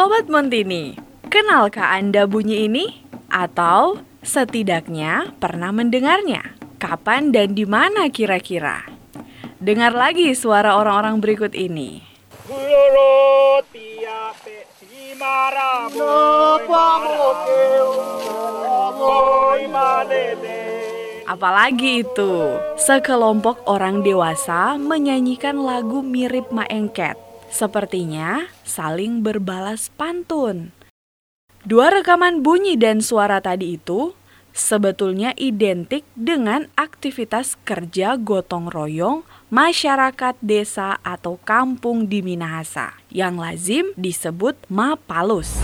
Sobat 0.00 0.32
Montini, 0.32 0.96
kenalkah 1.28 1.92
Anda 1.92 2.24
bunyi 2.24 2.64
ini? 2.64 3.04
Atau 3.28 4.00
setidaknya 4.24 5.36
pernah 5.36 5.76
mendengarnya? 5.76 6.56
Kapan 6.80 7.36
dan 7.36 7.52
di 7.52 7.68
mana 7.68 8.08
kira-kira? 8.08 8.80
Dengar 9.60 9.92
lagi 9.92 10.32
suara 10.32 10.80
orang-orang 10.80 11.20
berikut 11.20 11.52
ini. 11.52 12.00
Apalagi 21.28 22.08
itu, 22.08 22.32
sekelompok 22.80 23.68
orang 23.68 24.00
dewasa 24.00 24.80
menyanyikan 24.80 25.60
lagu 25.60 26.00
mirip 26.00 26.48
Maengket. 26.48 27.29
Sepertinya 27.50 28.46
saling 28.62 29.26
berbalas 29.26 29.90
pantun. 29.98 30.70
Dua 31.66 31.90
rekaman 31.90 32.46
bunyi 32.46 32.78
dan 32.78 33.02
suara 33.02 33.42
tadi 33.42 33.74
itu 33.74 34.14
sebetulnya 34.54 35.34
identik 35.34 36.06
dengan 36.14 36.70
aktivitas 36.78 37.58
kerja 37.66 38.14
gotong 38.16 38.70
royong 38.70 39.26
masyarakat 39.50 40.38
desa 40.40 40.96
atau 41.02 41.36
kampung 41.42 42.06
di 42.06 42.22
Minahasa 42.22 42.94
yang 43.10 43.36
lazim 43.36 43.90
disebut 43.98 44.54
mapalus. 44.70 45.58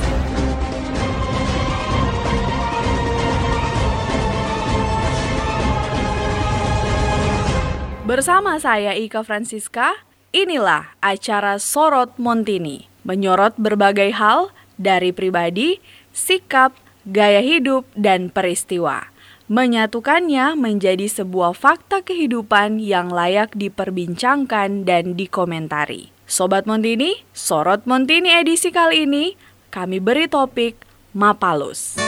Bersama 8.07 8.55
saya 8.63 8.95
Ika 8.95 9.27
Francisca, 9.27 10.06
inilah 10.37 10.93
acara 11.01 11.57
Sorot 11.57 12.13
Montini, 12.21 12.85
menyorot 13.09 13.57
berbagai 13.57 14.13
hal 14.13 14.53
dari 14.77 15.09
pribadi, 15.17 15.81
sikap, 16.13 16.77
gaya 17.09 17.41
hidup, 17.41 17.89
dan 17.97 18.29
peristiwa. 18.29 19.09
Menyatukannya 19.49 20.59
menjadi 20.59 21.07
sebuah 21.09 21.55
fakta 21.55 22.03
kehidupan 22.03 22.83
yang 22.83 23.09
layak 23.09 23.55
diperbincangkan 23.55 24.85
dan 24.85 25.15
dikomentari. 25.17 26.13
Sobat 26.27 26.67
Montini, 26.67 27.23
Sorot 27.31 27.87
Montini 27.87 28.35
edisi 28.35 28.75
kali 28.75 29.07
ini, 29.07 29.39
kami 29.71 30.03
beri 30.03 30.27
topik 30.27 30.83
Mapalus. 31.15 32.06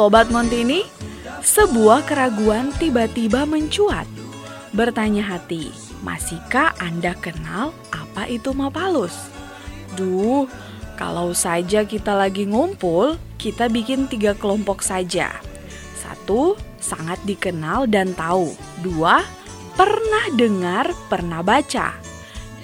Sobat 0.00 0.32
Montini, 0.32 0.88
sebuah 1.44 2.08
keraguan 2.08 2.72
tiba-tiba 2.80 3.44
mencuat. 3.44 4.08
Bertanya 4.72 5.20
hati, 5.20 5.68
masihkah 6.00 6.72
Anda 6.80 7.12
kenal 7.20 7.76
apa 7.92 8.24
itu 8.24 8.56
Mapalus? 8.56 9.12
Duh, 10.00 10.48
kalau 10.96 11.36
saja 11.36 11.84
kita 11.84 12.16
lagi 12.16 12.48
ngumpul, 12.48 13.20
kita 13.36 13.68
bikin 13.68 14.08
tiga 14.08 14.32
kelompok 14.32 14.80
saja. 14.80 15.36
Satu, 16.00 16.56
sangat 16.80 17.20
dikenal 17.28 17.84
dan 17.84 18.16
tahu. 18.16 18.56
Dua, 18.80 19.20
pernah 19.76 20.32
dengar, 20.32 20.96
pernah 21.12 21.44
baca. 21.44 21.92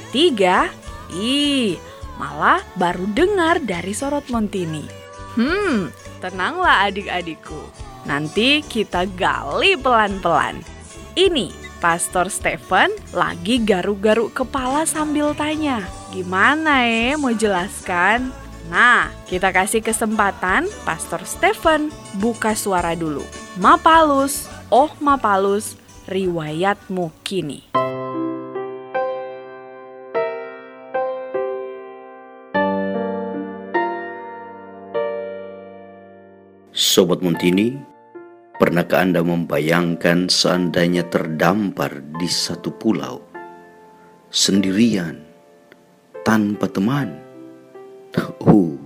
Tiga, 0.08 0.72
ih, 1.12 1.76
malah 2.16 2.64
baru 2.80 3.04
dengar 3.12 3.60
dari 3.60 3.92
Sorot 3.92 4.24
Montini. 4.32 4.88
Hmm, 5.36 5.92
Tenanglah 6.16 6.88
adik-adikku, 6.88 7.60
nanti 8.08 8.64
kita 8.64 9.04
gali 9.20 9.76
pelan-pelan. 9.76 10.64
Ini 11.12 11.52
Pastor 11.76 12.32
Stephen 12.32 12.88
lagi 13.12 13.60
garuk-garuk 13.60 14.32
kepala 14.32 14.88
sambil 14.88 15.36
tanya, 15.36 15.84
gimana 16.08 16.88
ya 16.88 17.20
mau 17.20 17.36
jelaskan? 17.36 18.32
Nah, 18.72 19.12
kita 19.28 19.52
kasih 19.52 19.84
kesempatan 19.84 20.66
Pastor 20.88 21.22
Stephen 21.28 21.92
buka 22.16 22.56
suara 22.56 22.96
dulu. 22.96 23.22
Mapalus, 23.60 24.48
oh 24.72 24.90
Mapalus, 24.98 25.76
riwayatmu 26.08 27.12
kini. 27.22 27.65
Sobat 36.76 37.24
Montini, 37.24 37.72
pernahkah 38.60 39.00
Anda 39.00 39.24
membayangkan 39.24 40.28
seandainya 40.28 41.08
terdampar 41.08 42.04
di 42.20 42.28
satu 42.28 42.68
pulau, 42.68 43.24
sendirian, 44.28 45.24
tanpa 46.20 46.68
teman? 46.68 47.16
Oh, 48.44 48.76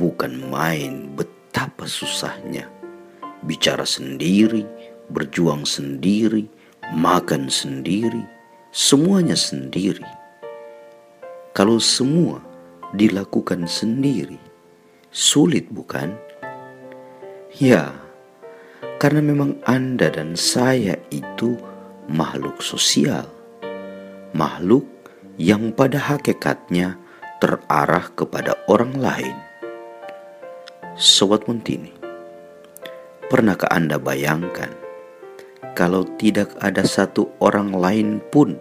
bukan 0.00 0.48
main 0.48 1.12
betapa 1.12 1.84
susahnya. 1.84 2.72
Bicara 3.44 3.84
sendiri, 3.84 4.64
berjuang 5.12 5.68
sendiri, 5.68 6.48
makan 6.96 7.52
sendiri, 7.52 8.24
semuanya 8.72 9.36
sendiri. 9.36 10.08
Kalau 11.52 11.76
semua 11.76 12.40
dilakukan 12.96 13.68
sendiri, 13.68 14.40
sulit 15.12 15.68
bukan? 15.68 16.23
Ya, 17.54 17.94
karena 18.98 19.22
memang 19.22 19.62
Anda 19.62 20.10
dan 20.10 20.34
saya 20.34 20.98
itu 21.14 21.54
makhluk 22.10 22.58
sosial, 22.58 23.30
makhluk 24.34 24.82
yang 25.38 25.70
pada 25.70 26.02
hakikatnya 26.02 26.98
terarah 27.38 28.10
kepada 28.18 28.58
orang 28.66 28.98
lain. 28.98 29.38
Sobat 30.98 31.46
Montini, 31.46 31.94
pernahkah 33.30 33.70
Anda 33.70 34.02
bayangkan 34.02 34.74
kalau 35.78 36.10
tidak 36.18 36.58
ada 36.58 36.82
satu 36.82 37.38
orang 37.38 37.70
lain 37.70 38.18
pun 38.34 38.58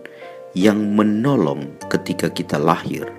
yang 0.54 0.94
menolong 0.94 1.82
ketika 1.90 2.30
kita 2.30 2.62
lahir, 2.62 3.10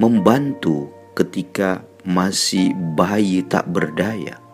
membantu 0.00 0.88
ketika 1.12 1.84
masih 2.08 2.72
bayi 2.96 3.44
tak 3.44 3.68
berdaya? 3.68 4.47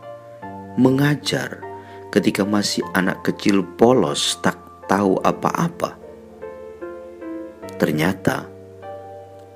Mengajar 0.75 1.62
ketika 2.11 2.47
masih 2.47 2.83
anak 2.95 3.27
kecil 3.27 3.67
polos 3.75 4.39
tak 4.43 4.59
tahu 4.87 5.19
apa-apa. 5.23 5.99
Ternyata 7.75 8.47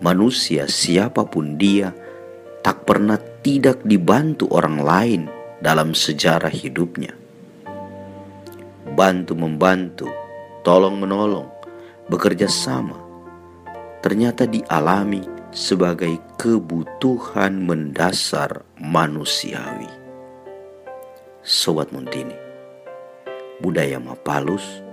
manusia 0.03 0.67
siapa 0.67 1.23
pun 1.27 1.55
dia 1.55 1.95
tak 2.63 2.83
pernah 2.83 3.19
tidak 3.43 3.87
dibantu 3.87 4.51
orang 4.51 4.79
lain 4.83 5.23
dalam 5.63 5.95
sejarah 5.95 6.51
hidupnya. 6.51 7.15
Bantu 8.99 9.39
membantu, 9.39 10.11
tolong 10.67 10.99
menolong, 10.99 11.47
bekerja 12.11 12.51
sama, 12.51 12.99
ternyata 14.03 14.49
dialami 14.49 15.23
sebagai 15.55 16.19
kebutuhan 16.35 17.63
mendasar 17.63 18.67
manusiawi. 18.83 19.98
Sobat 21.49 21.89
Montini. 21.97 22.37
Budaya 23.65 23.97
Mapalus 23.97 24.85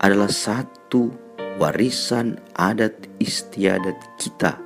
adalah 0.00 0.32
satu 0.32 1.12
warisan 1.60 2.40
adat 2.56 2.96
istiadat 3.20 4.16
kita 4.16 4.56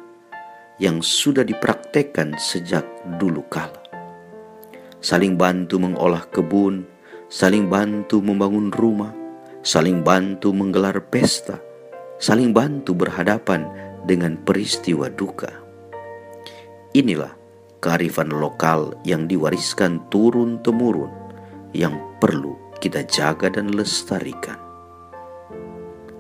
yang 0.79 1.03
sudah 1.03 1.43
dipraktekkan 1.43 2.39
sejak 2.39 2.87
dulu 3.19 3.43
kala. 3.51 3.83
Saling 5.03 5.35
bantu 5.35 5.83
mengolah 5.83 6.23
kebun, 6.31 6.87
saling 7.27 7.67
bantu 7.67 8.23
membangun 8.23 8.71
rumah, 8.71 9.11
saling 9.67 10.07
bantu 10.07 10.55
menggelar 10.55 11.03
pesta, 11.03 11.59
saling 12.23 12.55
bantu 12.55 12.95
berhadapan 12.95 13.67
dengan 14.07 14.39
peristiwa 14.39 15.11
duka. 15.11 15.51
Inilah 16.95 17.35
kearifan 17.83 18.31
lokal 18.31 18.95
yang 19.03 19.27
diwariskan 19.27 19.99
turun-temurun 20.15 21.24
yang 21.75 21.99
perlu 22.23 22.55
kita 22.79 23.03
jaga 23.11 23.51
dan 23.51 23.75
lestarikan. 23.75 24.57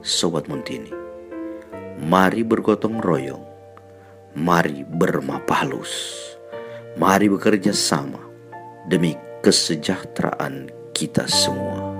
Sobat 0.03 0.51
Montini, 0.51 0.91
mari 2.03 2.43
bergotong 2.43 2.99
royong, 3.01 3.47
mari 4.37 4.83
bermapalus, 4.85 6.21
mari 6.99 7.31
bekerja 7.31 7.73
sama 7.73 8.21
demi 8.91 9.15
kesejahteraan 9.41 10.69
kita 10.93 11.25
semua. 11.31 11.95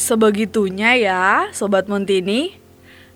Sebegitunya 0.00 0.96
ya, 0.96 1.22
Sobat 1.52 1.86
Montini. 1.86 2.69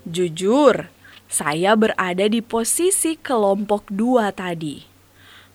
Jujur, 0.05 0.93
saya 1.27 1.73
berada 1.75 2.29
di 2.29 2.45
posisi 2.45 3.17
kelompok 3.17 3.89
dua 3.89 4.31
tadi. 4.31 4.85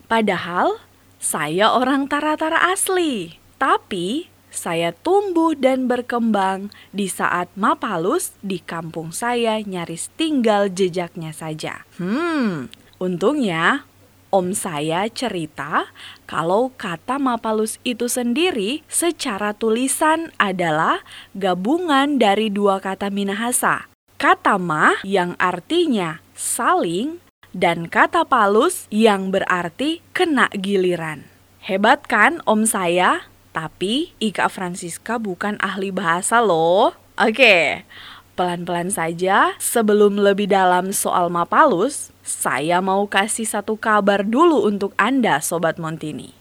Padahal, 0.10 0.82
saya 1.22 1.70
orang 1.78 2.10
Tara-Tara 2.10 2.74
asli. 2.74 3.38
Tapi, 3.62 4.26
saya 4.50 4.90
tumbuh 4.90 5.54
dan 5.54 5.86
berkembang 5.86 6.74
di 6.90 7.06
saat 7.06 7.54
Mapalus 7.54 8.34
di 8.42 8.58
kampung 8.58 9.14
saya 9.14 9.62
nyaris 9.62 10.10
tinggal 10.18 10.74
jejaknya 10.74 11.30
saja. 11.30 11.86
Hmm, 12.02 12.74
untungnya 12.98 13.86
Om 14.30 14.54
saya 14.54 15.10
cerita 15.10 15.90
kalau 16.30 16.70
kata 16.78 17.18
Mapalus 17.18 17.82
itu 17.82 18.06
sendiri 18.06 18.86
secara 18.86 19.58
tulisan 19.58 20.30
adalah 20.38 21.02
gabungan 21.34 22.22
dari 22.22 22.54
dua 22.54 22.78
kata 22.78 23.10
Minahasa. 23.10 23.89
Kata 24.20 24.60
ma 24.60 25.00
yang 25.08 25.40
artinya 25.40 26.20
saling 26.36 27.24
dan 27.56 27.88
kata 27.88 28.28
palus 28.28 28.84
yang 28.92 29.32
berarti 29.32 30.04
kena 30.12 30.52
giliran. 30.52 31.24
Hebat 31.64 32.04
kan 32.04 32.44
om 32.44 32.68
saya? 32.68 33.32
Tapi 33.56 34.12
Ika 34.20 34.52
Francisca 34.52 35.16
bukan 35.24 35.56
ahli 35.64 35.96
bahasa 35.96 36.44
loh. 36.44 37.00
Oke, 37.16 37.88
pelan-pelan 38.36 38.92
saja 38.92 39.56
sebelum 39.56 40.20
lebih 40.20 40.52
dalam 40.52 40.92
soal 40.92 41.32
Mapalus, 41.32 42.12
saya 42.20 42.84
mau 42.84 43.08
kasih 43.08 43.48
satu 43.48 43.80
kabar 43.80 44.28
dulu 44.28 44.68
untuk 44.68 44.92
Anda 45.00 45.40
Sobat 45.40 45.80
Montini. 45.80 46.36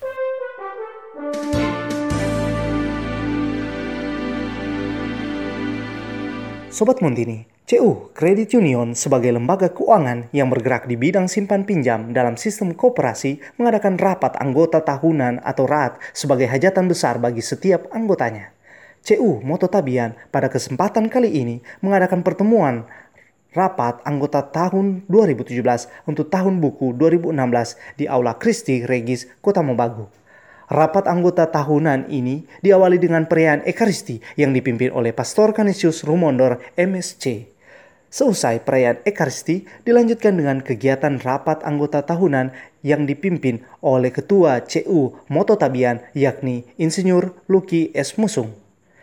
Sobat 6.74 6.98
Montini, 6.98 7.57
CU 7.68 8.08
Credit 8.16 8.48
Union 8.56 8.96
sebagai 8.96 9.28
lembaga 9.28 9.68
keuangan 9.68 10.32
yang 10.32 10.48
bergerak 10.48 10.88
di 10.88 10.96
bidang 10.96 11.28
simpan 11.28 11.68
pinjam 11.68 12.16
dalam 12.16 12.40
sistem 12.40 12.72
kooperasi 12.72 13.44
mengadakan 13.60 14.00
rapat 14.00 14.40
anggota 14.40 14.80
tahunan 14.80 15.44
atau 15.44 15.68
RAT 15.68 16.00
sebagai 16.16 16.48
hajatan 16.48 16.88
besar 16.88 17.20
bagi 17.20 17.44
setiap 17.44 17.92
anggotanya. 17.92 18.56
CU 19.04 19.44
Moto 19.44 19.68
Tabian 19.68 20.16
pada 20.32 20.48
kesempatan 20.48 21.12
kali 21.12 21.28
ini 21.28 21.60
mengadakan 21.84 22.24
pertemuan 22.24 22.88
rapat 23.52 24.00
anggota 24.08 24.48
tahun 24.48 25.04
2017 25.04 26.08
untuk 26.08 26.32
tahun 26.32 26.64
buku 26.64 26.96
2016 26.96 28.00
di 28.00 28.08
Aula 28.08 28.40
Kristi 28.40 28.88
Regis 28.88 29.28
Kota 29.44 29.60
Mobagu. 29.60 30.08
Rapat 30.72 31.04
anggota 31.04 31.44
tahunan 31.44 32.08
ini 32.08 32.48
diawali 32.64 32.96
dengan 32.96 33.28
perayaan 33.28 33.68
Ekaristi 33.68 34.24
yang 34.40 34.56
dipimpin 34.56 34.88
oleh 34.88 35.12
Pastor 35.12 35.52
Kanisius 35.52 36.00
Rumondor 36.00 36.64
MSC. 36.80 37.57
Seusai 38.08 38.64
perayaan 38.64 39.04
Ekaristi 39.04 39.68
dilanjutkan 39.84 40.32
dengan 40.32 40.64
kegiatan 40.64 41.20
rapat 41.20 41.60
anggota 41.60 42.00
tahunan 42.00 42.56
yang 42.80 43.04
dipimpin 43.04 43.68
oleh 43.84 44.08
Ketua 44.08 44.64
CU 44.64 45.12
Moto 45.28 45.60
Tabian 45.60 46.00
yakni 46.16 46.64
Insinyur 46.80 47.36
Luki 47.52 47.92
S. 47.92 48.16
Musung. 48.16 48.56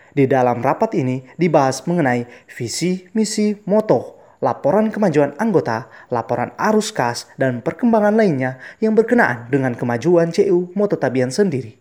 Di 0.09 0.25
dalam 0.25 0.65
rapat 0.65 0.97
ini 0.97 1.21
dibahas 1.37 1.85
mengenai 1.85 2.25
visi, 2.49 3.05
misi, 3.13 3.53
moto, 3.69 4.17
laporan 4.41 4.89
kemajuan 4.89 5.37
anggota, 5.37 5.85
laporan 6.09 6.57
arus 6.57 6.89
kas, 6.89 7.29
dan 7.37 7.61
perkembangan 7.61 8.17
lainnya 8.17 8.57
yang 8.81 8.97
berkenaan 8.97 9.53
dengan 9.53 9.77
kemajuan 9.77 10.33
CU 10.33 10.73
Mototabian 10.73 11.29
sendiri. 11.29 11.77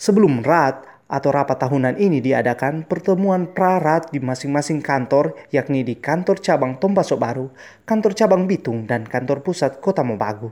Sebelum 0.00 0.40
RAT 0.40 0.91
atau 1.12 1.28
rapat 1.28 1.60
tahunan 1.60 2.00
ini 2.00 2.24
diadakan 2.24 2.88
pertemuan 2.88 3.52
prarat 3.52 4.08
di 4.08 4.16
masing-masing 4.16 4.80
kantor 4.80 5.36
yakni 5.52 5.84
di 5.84 6.00
kantor 6.00 6.40
cabang 6.40 6.80
Tompasok 6.80 7.20
Baru, 7.20 7.52
kantor 7.84 8.16
cabang 8.16 8.48
Bitung, 8.48 8.88
dan 8.88 9.04
kantor 9.04 9.44
pusat 9.44 9.76
Kota 9.84 10.00
Mobagu. 10.00 10.48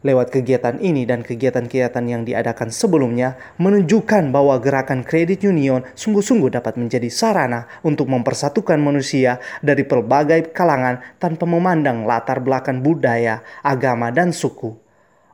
Lewat 0.00 0.32
kegiatan 0.32 0.80
ini 0.80 1.04
dan 1.04 1.20
kegiatan-kegiatan 1.20 2.04
yang 2.08 2.24
diadakan 2.24 2.72
sebelumnya 2.72 3.36
menunjukkan 3.60 4.32
bahwa 4.32 4.56
gerakan 4.56 5.04
kredit 5.04 5.44
union 5.44 5.84
sungguh-sungguh 5.92 6.56
dapat 6.56 6.80
menjadi 6.80 7.12
sarana 7.12 7.68
untuk 7.84 8.08
mempersatukan 8.08 8.80
manusia 8.80 9.44
dari 9.60 9.84
pelbagai 9.84 10.56
kalangan 10.56 11.04
tanpa 11.20 11.44
memandang 11.44 12.08
latar 12.08 12.40
belakang 12.40 12.80
budaya, 12.80 13.44
agama, 13.60 14.08
dan 14.08 14.32
suku. 14.32 14.89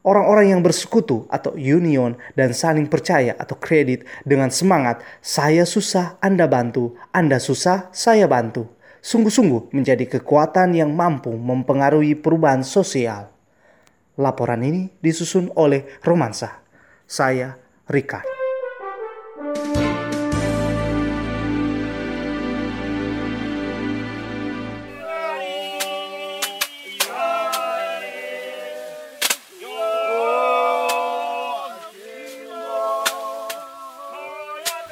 Orang-orang 0.07 0.55
yang 0.55 0.63
bersekutu 0.63 1.27
atau 1.27 1.59
union 1.59 2.15
dan 2.39 2.55
saling 2.55 2.87
percaya 2.87 3.35
atau 3.35 3.59
kredit 3.59 4.07
dengan 4.23 4.55
semangat 4.55 5.03
saya 5.19 5.67
susah 5.67 6.15
Anda 6.23 6.47
bantu, 6.47 6.95
Anda 7.11 7.43
susah 7.43 7.91
saya 7.91 8.31
bantu. 8.31 8.71
Sungguh-sungguh 9.03 9.75
menjadi 9.75 10.07
kekuatan 10.07 10.79
yang 10.79 10.95
mampu 10.95 11.35
mempengaruhi 11.35 12.15
perubahan 12.15 12.63
sosial. 12.63 13.35
Laporan 14.15 14.63
ini 14.63 14.95
disusun 15.03 15.51
oleh 15.59 15.83
Romansa. 16.07 16.63
Saya 17.11 17.59
Rika. 17.91 18.36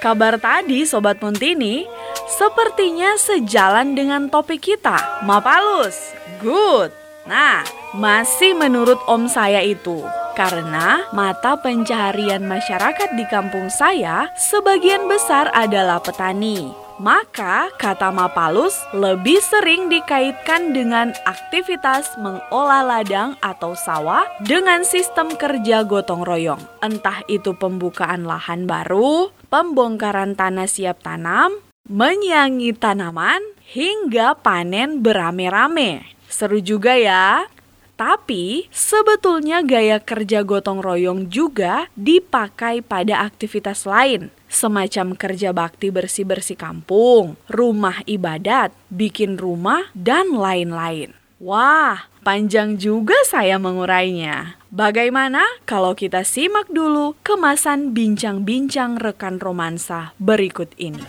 Kabar 0.04 0.36
tadi 0.36 0.84
Sobat 0.84 1.16
Montini 1.24 1.88
sepertinya 2.28 3.16
sejalan 3.16 3.96
dengan 3.96 4.28
topik 4.28 4.60
kita, 4.60 5.24
Mapalus. 5.24 5.96
Good. 6.44 6.92
Nah, 7.24 7.64
masih 7.96 8.52
menurut 8.52 9.00
om 9.08 9.24
saya 9.32 9.64
itu. 9.64 10.04
Karena 10.36 11.08
mata 11.16 11.56
pencaharian 11.56 12.44
masyarakat 12.44 13.16
di 13.16 13.24
kampung 13.32 13.72
saya 13.72 14.28
sebagian 14.36 15.08
besar 15.08 15.48
adalah 15.56 16.04
petani. 16.04 16.84
Maka 17.00 17.74
kata 17.74 18.14
Mapalus 18.14 18.76
lebih 18.94 19.42
sering 19.42 19.90
dikaitkan 19.90 20.70
dengan 20.70 21.10
aktivitas 21.26 22.14
mengolah 22.22 22.86
ladang 22.86 23.34
atau 23.42 23.74
sawah 23.74 24.22
dengan 24.44 24.86
sistem 24.86 25.34
kerja 25.34 25.82
gotong 25.82 26.22
royong. 26.22 26.62
Entah 26.84 27.24
itu 27.26 27.50
pembukaan 27.58 28.22
lahan 28.22 28.70
baru, 28.70 29.26
pembongkaran 29.54 30.34
tanah 30.34 30.66
siap 30.66 31.06
tanam, 31.06 31.62
menyiangi 31.86 32.74
tanaman, 32.74 33.38
hingga 33.70 34.34
panen 34.42 34.98
berame-rame. 34.98 36.10
Seru 36.26 36.58
juga 36.58 36.98
ya. 36.98 37.46
Tapi 37.94 38.66
sebetulnya 38.74 39.62
gaya 39.62 40.02
kerja 40.02 40.42
gotong 40.42 40.82
royong 40.82 41.30
juga 41.30 41.86
dipakai 41.94 42.82
pada 42.82 43.22
aktivitas 43.22 43.86
lain, 43.86 44.34
semacam 44.50 45.14
kerja 45.14 45.54
bakti 45.54 45.94
bersih-bersih 45.94 46.58
kampung, 46.58 47.38
rumah 47.46 48.02
ibadat, 48.10 48.74
bikin 48.90 49.38
rumah, 49.38 49.86
dan 49.94 50.34
lain-lain. 50.34 51.14
Wah, 51.38 52.10
panjang 52.24 52.80
juga 52.80 53.14
saya 53.28 53.60
mengurainya. 53.60 54.56
Bagaimana 54.72 55.44
kalau 55.68 55.92
kita 55.92 56.24
simak 56.24 56.72
dulu 56.72 57.12
kemasan 57.20 57.92
bincang-bincang 57.92 58.96
rekan 58.96 59.36
romansa 59.36 60.16
berikut 60.16 60.72
ini? 60.80 61.04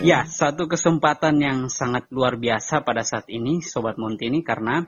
Ya, 0.00 0.24
satu 0.24 0.68
kesempatan 0.68 1.40
yang 1.40 1.58
sangat 1.68 2.08
luar 2.08 2.40
biasa 2.40 2.84
pada 2.84 3.04
saat 3.04 3.28
ini, 3.28 3.60
Sobat 3.60 4.00
Montini, 4.00 4.40
karena 4.40 4.84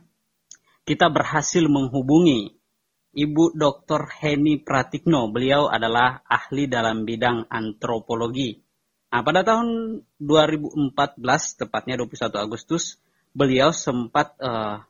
kita 0.89 1.09
berhasil 1.13 1.65
menghubungi 1.69 2.57
Ibu 3.17 3.57
Dr. 3.57 4.13
Heni 4.21 4.61
Pratikno. 4.61 5.33
Beliau 5.33 5.73
adalah 5.73 6.21
ahli 6.29 6.69
dalam 6.69 7.09
bidang 7.09 7.49
antropologi. 7.49 8.61
Nah, 9.09 9.25
pada 9.25 9.41
tahun 9.41 10.03
2014, 10.21 11.65
tepatnya 11.65 11.97
21 11.97 12.37
Agustus, 12.37 13.01
beliau 13.37 13.69
sempat 13.69 14.33
uh, 14.41 14.81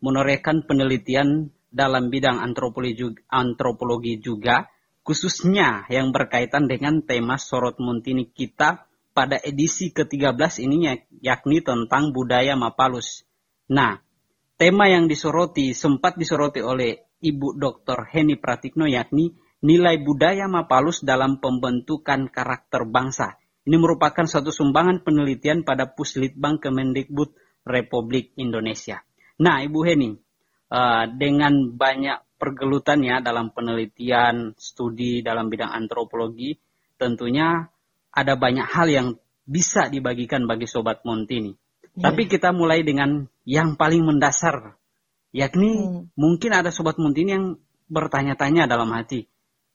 menorehkan 0.00 0.64
penelitian 0.64 1.52
dalam 1.68 2.08
bidang 2.08 2.40
antropologi, 2.40 4.16
juga, 4.16 4.64
khususnya 5.04 5.84
yang 5.92 6.08
berkaitan 6.08 6.64
dengan 6.72 7.04
tema 7.04 7.36
Sorot 7.36 7.76
Montini 7.76 8.32
kita 8.32 8.88
pada 9.12 9.36
edisi 9.36 9.92
ke-13 9.92 10.64
ini 10.64 10.88
yakni 11.20 11.60
tentang 11.60 12.16
budaya 12.16 12.56
Mapalus. 12.56 13.28
Nah, 13.68 14.00
tema 14.56 14.88
yang 14.88 15.04
disoroti 15.04 15.76
sempat 15.76 16.16
disoroti 16.16 16.64
oleh 16.64 16.96
Ibu 17.20 17.60
Dr. 17.60 18.08
Heni 18.08 18.40
Pratikno 18.40 18.88
yakni 18.88 19.36
nilai 19.64 20.00
budaya 20.00 20.48
Mapalus 20.48 21.04
dalam 21.04 21.44
pembentukan 21.44 22.32
karakter 22.32 22.88
bangsa. 22.88 23.36
Ini 23.66 23.76
merupakan 23.76 24.24
satu 24.24 24.54
sumbangan 24.54 25.02
penelitian 25.02 25.66
pada 25.66 25.90
Puslitbang 25.90 26.62
Kemendikbud 26.62 27.45
Republik 27.66 28.32
Indonesia. 28.38 29.02
Nah, 29.42 29.60
Ibu 29.60 29.80
Heni, 29.82 30.10
uh, 30.70 31.04
dengan 31.10 31.74
banyak 31.74 32.38
pergelutannya 32.38 33.20
dalam 33.20 33.50
penelitian, 33.50 34.54
studi 34.56 35.20
dalam 35.20 35.50
bidang 35.50 35.72
antropologi, 35.74 36.56
tentunya 36.96 37.66
ada 38.14 38.34
banyak 38.38 38.64
hal 38.64 38.88
yang 38.88 39.08
bisa 39.44 39.90
dibagikan 39.90 40.46
bagi 40.48 40.64
Sobat 40.64 41.02
Montini. 41.02 41.52
Yeah. 41.96 42.12
Tapi 42.12 42.30
kita 42.30 42.54
mulai 42.54 42.86
dengan 42.86 43.28
yang 43.44 43.74
paling 43.74 44.06
mendasar, 44.06 44.78
yakni 45.34 45.74
hmm. 45.76 46.16
mungkin 46.16 46.54
ada 46.54 46.70
Sobat 46.70 46.96
Montini 46.96 47.34
yang 47.34 47.46
bertanya-tanya 47.90 48.66
dalam 48.70 48.90
hati, 48.94 49.26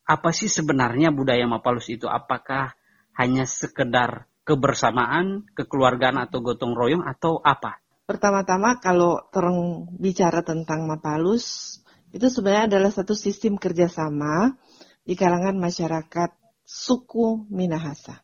apa 0.06 0.30
sih 0.34 0.50
sebenarnya 0.52 1.14
budaya 1.14 1.46
Mapalus 1.48 1.88
itu? 1.90 2.10
Apakah 2.10 2.76
hanya 3.16 3.46
sekedar 3.46 4.28
kebersamaan, 4.44 5.46
kekeluargaan 5.54 6.18
atau 6.18 6.42
gotong 6.42 6.74
royong 6.74 7.06
atau 7.06 7.40
apa? 7.40 7.81
Pertama-tama 8.12 8.76
kalau 8.84 9.24
terang 9.32 9.88
bicara 9.96 10.44
tentang 10.44 10.84
Mapalus, 10.84 11.80
itu 12.12 12.28
sebenarnya 12.28 12.76
adalah 12.76 12.92
satu 12.92 13.16
sistem 13.16 13.56
kerjasama 13.56 14.60
di 15.08 15.16
kalangan 15.16 15.56
masyarakat 15.56 16.36
suku 16.68 17.48
Minahasa. 17.48 18.20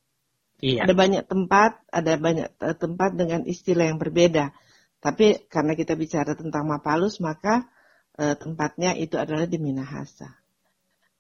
Iya. 0.60 0.84
Ada 0.84 0.92
banyak 0.92 1.24
tempat, 1.32 1.88
ada 1.88 2.20
banyak 2.20 2.52
tempat 2.60 3.16
dengan 3.16 3.48
istilah 3.48 3.88
yang 3.88 3.96
berbeda. 3.96 4.52
Tapi 5.00 5.48
karena 5.48 5.72
kita 5.72 5.96
bicara 5.96 6.36
tentang 6.36 6.68
Mapalus, 6.68 7.24
maka 7.24 7.72
eh, 8.20 8.36
tempatnya 8.36 8.92
itu 8.92 9.16
adalah 9.16 9.48
di 9.48 9.56
Minahasa. 9.56 10.36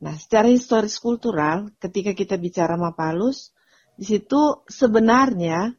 Nah, 0.04 0.20
secara 0.20 0.52
historis 0.52 1.00
kultural, 1.00 1.72
ketika 1.80 2.12
kita 2.12 2.36
bicara 2.36 2.76
Mapalus, 2.76 3.56
di 3.96 4.04
situ 4.04 4.68
sebenarnya 4.68 5.72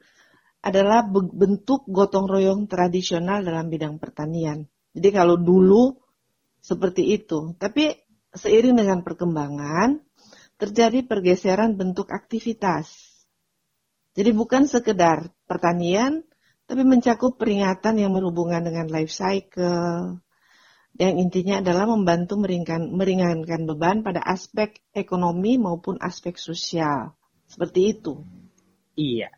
adalah 0.68 1.04
bentuk 1.10 1.88
gotong 1.88 2.28
royong 2.28 2.68
tradisional 2.68 3.42
dalam 3.42 3.72
bidang 3.72 3.96
pertanian. 3.96 4.68
Jadi 4.92 5.08
kalau 5.12 5.36
dulu 5.40 5.96
seperti 6.58 7.16
itu, 7.16 7.56
tapi 7.56 7.94
seiring 8.34 8.76
dengan 8.76 9.00
perkembangan 9.02 10.02
terjadi 10.58 11.06
pergeseran 11.06 11.78
bentuk 11.78 12.10
aktivitas. 12.10 12.90
Jadi 14.18 14.30
bukan 14.34 14.66
sekedar 14.66 15.30
pertanian, 15.46 16.26
tapi 16.66 16.82
mencakup 16.82 17.38
peringatan 17.38 18.02
yang 18.02 18.10
berhubungan 18.10 18.66
dengan 18.66 18.90
life 18.90 19.14
cycle, 19.14 20.18
yang 20.98 21.14
intinya 21.14 21.62
adalah 21.62 21.86
membantu 21.86 22.34
meringankan, 22.42 22.90
meringankan 22.90 23.70
beban 23.70 24.02
pada 24.02 24.18
aspek 24.18 24.82
ekonomi 24.90 25.54
maupun 25.54 25.94
aspek 26.02 26.34
sosial. 26.34 27.14
Seperti 27.46 27.94
itu. 27.94 28.26
Iya. 28.98 29.37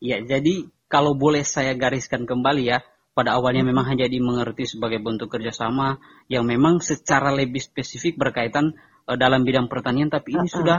Iya, 0.00 0.24
jadi 0.24 0.66
kalau 0.88 1.14
boleh 1.14 1.44
saya 1.44 1.76
gariskan 1.76 2.24
kembali 2.24 2.62
ya, 2.64 2.80
pada 3.12 3.36
awalnya 3.36 3.62
memang 3.62 3.84
hanya 3.84 4.08
dimengerti 4.08 4.64
sebagai 4.64 4.98
bentuk 4.98 5.28
kerjasama 5.28 6.00
yang 6.32 6.48
memang 6.48 6.80
secara 6.80 7.30
lebih 7.36 7.60
spesifik 7.60 8.16
berkaitan 8.16 8.72
uh, 9.04 9.16
dalam 9.20 9.44
bidang 9.44 9.68
pertanian, 9.68 10.08
tapi 10.08 10.34
ini 10.34 10.46
uh 10.46 10.48
-uh. 10.48 10.56
sudah 10.56 10.78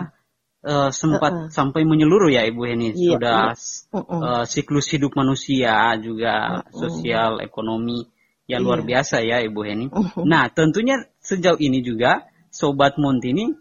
uh, 0.66 0.90
sempat 0.90 1.32
uh 1.32 1.40
-uh. 1.46 1.52
sampai 1.54 1.86
menyeluruh 1.86 2.34
ya 2.34 2.44
Ibu 2.50 2.62
Heni, 2.66 2.98
iya, 2.98 3.16
sudah. 3.16 3.42
Uh 3.94 3.98
-uh. 4.02 4.20
Uh, 4.20 4.44
siklus 4.50 4.90
hidup 4.90 5.14
manusia 5.14 5.94
juga 6.02 6.34
uh 6.34 6.54
-uh. 6.66 6.74
sosial, 6.74 7.40
ekonomi 7.46 8.10
yang 8.50 8.66
iya. 8.66 8.68
luar 8.68 8.82
biasa 8.82 9.22
ya 9.22 9.38
Ibu 9.46 9.62
Heni. 9.62 9.86
Uh 9.94 10.02
-huh. 10.02 10.26
Nah, 10.26 10.50
tentunya 10.50 10.98
sejauh 11.22 11.62
ini 11.62 11.86
juga 11.86 12.26
Sobat 12.52 12.98
Montini 12.98 13.54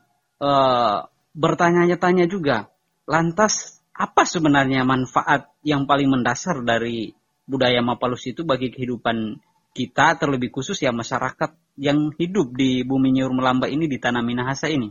uh, 0.42 0.98
bertanya-tanya 1.36 2.26
juga 2.26 2.72
Lantas 3.10 3.79
apa 3.94 4.23
sebenarnya 4.25 4.87
manfaat 4.87 5.50
yang 5.66 5.85
paling 5.85 6.09
mendasar 6.09 6.62
dari 6.62 7.12
budaya 7.44 7.82
Mapalus 7.82 8.30
itu 8.30 8.47
bagi 8.47 8.70
kehidupan 8.70 9.42
kita 9.75 10.18
terlebih 10.18 10.50
khusus 10.50 10.78
ya 10.82 10.90
masyarakat 10.94 11.54
yang 11.78 12.14
hidup 12.18 12.54
di 12.54 12.82
bumi 12.82 13.14
Nyur 13.14 13.35
Melamba 13.35 13.66
ini 13.66 13.87
di 13.87 13.99
tanah 13.99 14.23
Minahasa 14.23 14.70
ini? 14.70 14.90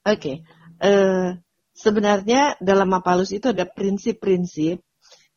Oke, 0.00 0.16
okay. 0.16 0.36
uh, 0.80 0.88
eh, 0.88 1.26
sebenarnya 1.76 2.56
dalam 2.58 2.88
Mapalus 2.88 3.36
itu 3.36 3.52
ada 3.52 3.68
prinsip-prinsip 3.68 4.80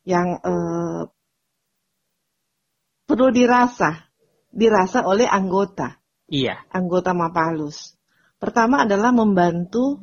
yang 0.08 0.40
uh, 0.40 1.04
perlu 3.04 3.28
dirasa, 3.30 4.08
dirasa 4.48 5.04
oleh 5.04 5.28
anggota. 5.28 6.00
Iya. 6.28 6.64
Anggota 6.72 7.12
Mapalus. 7.12 7.94
Pertama 8.40 8.88
adalah 8.88 9.12
membantu 9.12 10.00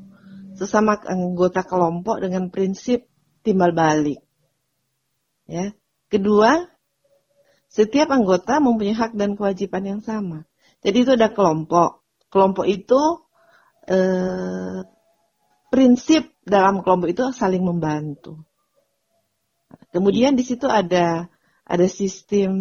sesama 0.62 1.02
anggota 1.10 1.66
kelompok 1.66 2.22
dengan 2.22 2.54
prinsip 2.54 3.10
timbal 3.42 3.74
balik. 3.74 4.22
Ya. 5.50 5.74
Kedua, 6.06 6.70
setiap 7.66 8.14
anggota 8.14 8.62
mempunyai 8.62 8.94
hak 8.94 9.18
dan 9.18 9.34
kewajiban 9.34 9.82
yang 9.82 10.02
sama. 10.06 10.46
Jadi 10.86 10.98
itu 11.02 11.12
ada 11.18 11.34
kelompok. 11.34 12.06
Kelompok 12.30 12.70
itu 12.70 13.26
eh, 13.90 14.86
prinsip 15.74 16.30
dalam 16.46 16.86
kelompok 16.86 17.10
itu 17.10 17.24
saling 17.34 17.66
membantu. 17.66 18.46
Kemudian 19.90 20.38
di 20.38 20.46
situ 20.46 20.70
ada 20.70 21.26
ada 21.66 21.88
sistem 21.90 22.54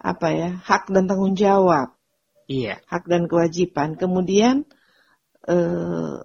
apa 0.00 0.28
ya 0.32 0.50
hak 0.56 0.88
dan 0.88 1.04
tanggung 1.04 1.36
jawab. 1.36 1.92
Iya. 2.48 2.80
Hak 2.88 3.10
dan 3.10 3.28
kewajiban. 3.28 3.98
Kemudian 3.98 4.64
eh, 5.44 6.16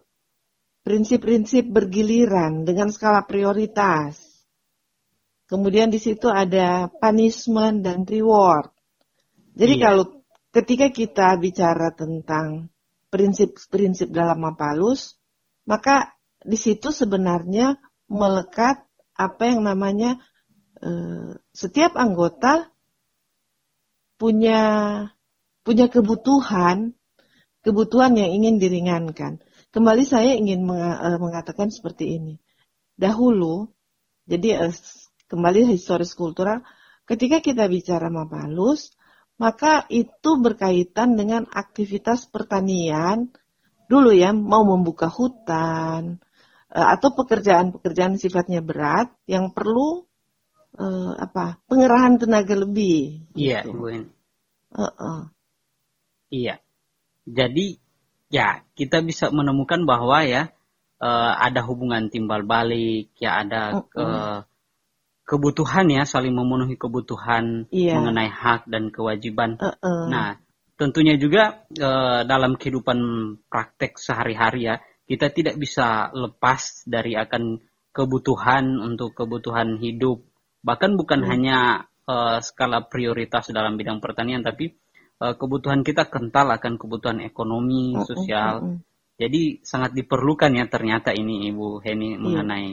prinsip-prinsip 0.91 1.71
bergiliran 1.71 2.67
dengan 2.67 2.91
skala 2.91 3.23
prioritas. 3.23 4.19
Kemudian 5.47 5.87
di 5.87 6.03
situ 6.03 6.27
ada 6.27 6.91
punishment 6.91 7.79
dan 7.79 8.03
reward. 8.03 8.75
Jadi 9.55 9.79
iya. 9.79 9.83
kalau 9.87 10.03
ketika 10.51 10.91
kita 10.91 11.39
bicara 11.39 11.95
tentang 11.95 12.67
prinsip-prinsip 13.07 14.11
dalam 14.11 14.43
Mapalus, 14.43 15.15
maka 15.63 16.11
di 16.43 16.59
situ 16.59 16.91
sebenarnya 16.91 17.79
melekat 18.11 18.83
apa 19.15 19.43
yang 19.47 19.63
namanya 19.63 20.19
eh, 20.83 21.39
setiap 21.55 21.95
anggota 21.95 22.67
punya 24.19 24.59
punya 25.63 25.87
kebutuhan 25.87 26.99
kebutuhan 27.63 28.19
yang 28.19 28.35
ingin 28.35 28.59
diringankan. 28.59 29.39
Kembali 29.71 30.03
saya 30.03 30.35
ingin 30.35 30.67
eh, 30.67 31.19
mengatakan 31.19 31.71
seperti 31.71 32.19
ini. 32.19 32.35
Dahulu, 32.99 33.71
jadi 34.27 34.67
eh, 34.67 34.75
kembali 35.31 35.71
historis 35.71 36.11
kultural, 36.11 36.59
ketika 37.07 37.39
kita 37.39 37.71
bicara 37.71 38.11
Mapalus, 38.11 38.91
maka 39.39 39.87
itu 39.87 40.37
berkaitan 40.43 41.15
dengan 41.15 41.47
aktivitas 41.47 42.27
pertanian 42.27 43.31
dulu 43.87 44.11
ya, 44.11 44.35
mau 44.35 44.67
membuka 44.67 45.07
hutan 45.07 46.19
eh, 46.67 46.87
atau 46.91 47.15
pekerjaan-pekerjaan 47.15 48.19
sifatnya 48.19 48.59
berat 48.59 49.15
yang 49.23 49.55
perlu 49.55 50.03
uh, 50.77 51.13
apa 51.15 51.59
pengerahan 51.67 52.19
tenaga 52.19 52.55
lebih. 52.55 53.27
Iya, 53.35 53.67
gitu. 53.67 54.07
Uh 54.71 54.83
-uh. 54.83 55.21
Iya. 56.31 56.63
Jadi 57.27 57.80
ya 58.31 58.63
kita 58.73 59.03
bisa 59.03 59.29
menemukan 59.29 59.83
bahwa 59.83 60.23
ya 60.23 60.49
uh, 61.03 61.33
ada 61.35 61.61
hubungan 61.67 62.07
timbal 62.07 62.47
balik, 62.47 63.11
ya 63.19 63.43
ada 63.43 63.83
ke, 63.91 64.05
kebutuhan 65.27 65.91
ya 65.91 66.07
saling 66.07 66.31
memenuhi 66.31 66.79
kebutuhan 66.79 67.67
yeah. 67.69 67.99
mengenai 67.99 68.31
hak 68.31 68.65
dan 68.71 68.89
kewajiban. 68.89 69.59
Uh 69.59 69.75
-uh. 69.75 70.03
Nah, 70.07 70.39
tentunya 70.79 71.19
juga 71.19 71.67
uh, 71.77 72.23
dalam 72.23 72.55
kehidupan 72.55 72.99
praktek 73.51 73.99
sehari-hari 73.99 74.71
ya 74.71 74.75
kita 75.11 75.27
tidak 75.27 75.59
bisa 75.59 76.07
lepas 76.15 76.87
dari 76.87 77.19
akan 77.19 77.59
kebutuhan 77.91 78.79
untuk 78.79 79.11
kebutuhan 79.11 79.75
hidup. 79.83 80.23
Bahkan 80.63 80.95
bukan 80.95 81.27
hmm. 81.27 81.27
hanya 81.27 81.57
uh, 82.07 82.39
skala 82.39 82.87
prioritas 82.87 83.51
dalam 83.51 83.75
bidang 83.75 83.99
pertanian, 83.99 84.39
tapi 84.39 84.71
uh, 85.21 85.35
kebutuhan 85.37 85.85
kita 85.85 86.09
kental 86.09 86.49
akan 86.49 86.81
kebutuhan 86.81 87.21
ekonomi, 87.21 87.93
sosial. 88.01 88.53
Mm 88.59 88.65
-hmm. 88.65 88.79
Jadi 89.21 89.41
sangat 89.61 89.93
diperlukan 89.93 90.49
ya 90.57 90.65
ternyata 90.65 91.13
ini 91.13 91.45
Ibu 91.53 91.85
Heni 91.85 92.17
yeah. 92.17 92.19
mengenai 92.19 92.69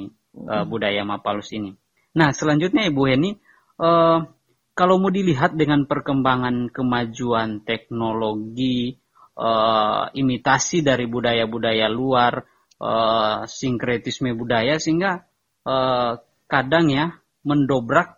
uh, 0.49 0.65
budaya 0.65 1.05
Mapalus 1.05 1.53
ini. 1.53 1.77
Nah 2.17 2.33
selanjutnya 2.33 2.89
Ibu 2.89 3.03
Heni, 3.05 3.37
uh, 3.77 4.25
kalau 4.73 4.97
mau 4.97 5.13
dilihat 5.13 5.61
dengan 5.61 5.85
perkembangan 5.85 6.73
kemajuan 6.73 7.69
teknologi, 7.69 8.97
uh, 9.37 10.09
imitasi 10.17 10.81
dari 10.81 11.05
budaya-budaya 11.05 11.85
luar, 11.93 12.49
uh, 12.81 13.45
sinkretisme 13.45 14.33
budaya 14.33 14.81
sehingga 14.81 15.29
uh, 15.69 16.17
kadang 16.49 16.89
ya 16.89 17.13
mendobrak 17.45 18.18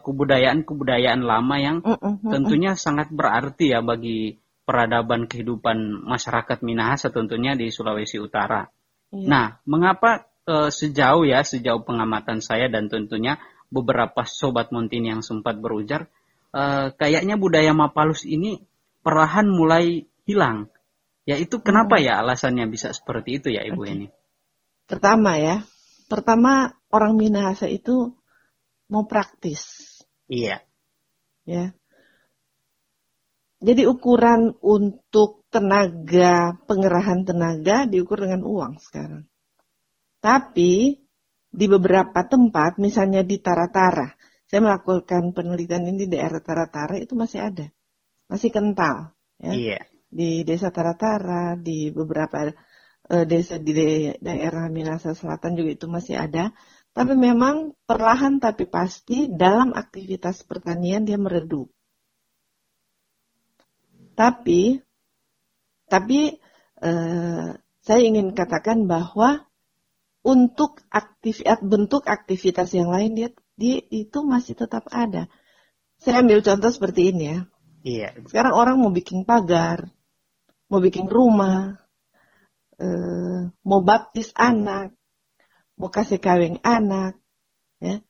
kebudayaan-kebudayaan 0.00 1.20
lama 1.20 1.56
yang 1.60 1.84
tentunya 2.24 2.72
sangat 2.74 3.12
berarti 3.12 3.76
ya 3.76 3.84
bagi 3.84 4.40
peradaban 4.70 5.26
kehidupan 5.26 6.06
masyarakat 6.06 6.62
Minahasa 6.62 7.10
tentunya 7.10 7.58
di 7.58 7.74
Sulawesi 7.74 8.22
Utara. 8.22 8.70
Iya. 9.10 9.26
Nah, 9.26 9.46
mengapa 9.66 10.30
eh, 10.46 10.70
sejauh 10.70 11.26
ya, 11.26 11.42
sejauh 11.42 11.82
pengamatan 11.82 12.38
saya 12.38 12.70
dan 12.70 12.86
tentunya 12.86 13.42
beberapa 13.66 14.22
sobat 14.22 14.70
Montini 14.70 15.10
yang 15.10 15.26
sempat 15.26 15.58
berujar, 15.58 16.06
eh, 16.54 16.94
kayaknya 16.94 17.34
budaya 17.34 17.74
Mapalus 17.74 18.22
ini 18.22 18.62
perlahan 19.02 19.50
mulai 19.50 20.06
hilang. 20.22 20.70
Ya 21.26 21.34
itu 21.34 21.58
kenapa 21.58 21.98
ya 21.98 22.22
alasannya 22.22 22.70
bisa 22.70 22.94
seperti 22.94 23.42
itu 23.42 23.48
ya 23.50 23.66
Ibu 23.66 23.82
Oke. 23.82 23.90
Heni? 23.90 24.06
Pertama 24.86 25.34
ya, 25.34 25.66
pertama 26.06 26.78
orang 26.94 27.18
Minahasa 27.18 27.66
itu 27.66 28.14
mau 28.90 29.06
praktis, 29.06 29.86
Iya, 30.30 30.62
ya. 31.42 31.74
Jadi 33.60 33.82
ukuran 33.84 34.56
untuk 34.62 35.44
tenaga, 35.52 36.56
pengerahan 36.64 37.26
tenaga 37.26 37.84
diukur 37.84 38.24
dengan 38.24 38.46
uang 38.46 38.80
sekarang. 38.80 39.26
Tapi 40.22 41.02
di 41.50 41.66
beberapa 41.66 42.24
tempat, 42.24 42.78
misalnya 42.78 43.26
di 43.26 43.42
Taratara, 43.42 44.14
saya 44.46 44.60
melakukan 44.62 45.34
penelitian 45.34 45.90
ini 45.90 46.06
di 46.06 46.08
daerah 46.14 46.38
Taratara 46.38 46.96
itu 47.02 47.18
masih 47.18 47.42
ada, 47.42 47.66
masih 48.30 48.54
kental. 48.54 49.12
Ya. 49.42 49.52
iya, 49.52 49.80
Di 50.06 50.46
desa 50.46 50.70
Taratara, 50.70 51.58
di 51.58 51.90
beberapa 51.90 52.54
eh, 53.10 53.24
desa 53.26 53.58
di 53.58 53.74
daerah 54.22 54.70
Minahasa 54.70 55.12
Selatan 55.12 55.58
juga 55.58 55.70
itu 55.74 55.86
masih 55.90 56.16
ada. 56.22 56.54
Tapi 56.90 57.14
memang 57.14 57.78
perlahan 57.86 58.42
tapi 58.42 58.66
pasti 58.66 59.30
dalam 59.30 59.70
aktivitas 59.70 60.42
pertanian 60.42 61.06
dia 61.06 61.16
meredup. 61.16 61.70
Tapi, 64.18 64.82
tapi 65.86 66.34
eh, 66.82 67.50
saya 67.80 68.00
ingin 68.04 68.34
katakan 68.36 68.84
bahwa 68.90 69.46
untuk 70.20 70.84
aktivitas 70.92 71.64
bentuk 71.64 72.04
aktivitas 72.04 72.76
yang 72.76 72.92
lain 72.92 73.16
dia, 73.16 73.28
dia 73.56 73.80
itu 73.88 74.20
masih 74.20 74.58
tetap 74.58 74.84
ada. 74.92 75.30
Saya 75.96 76.20
ambil 76.20 76.44
contoh 76.44 76.68
seperti 76.68 77.14
ini 77.14 77.24
ya. 77.24 77.38
iya, 77.84 78.08
Sekarang 78.28 78.52
orang 78.56 78.76
mau 78.76 78.92
bikin 78.92 79.24
pagar, 79.24 79.88
mau 80.68 80.80
bikin 80.84 81.08
rumah, 81.08 81.80
eh, 82.76 83.48
mau 83.64 83.80
baptis 83.80 84.32
anak, 84.36 84.92
mau 85.80 85.88
kasih 85.88 86.20
kawin 86.20 86.60
anak, 86.60 87.16
ya. 87.80 88.04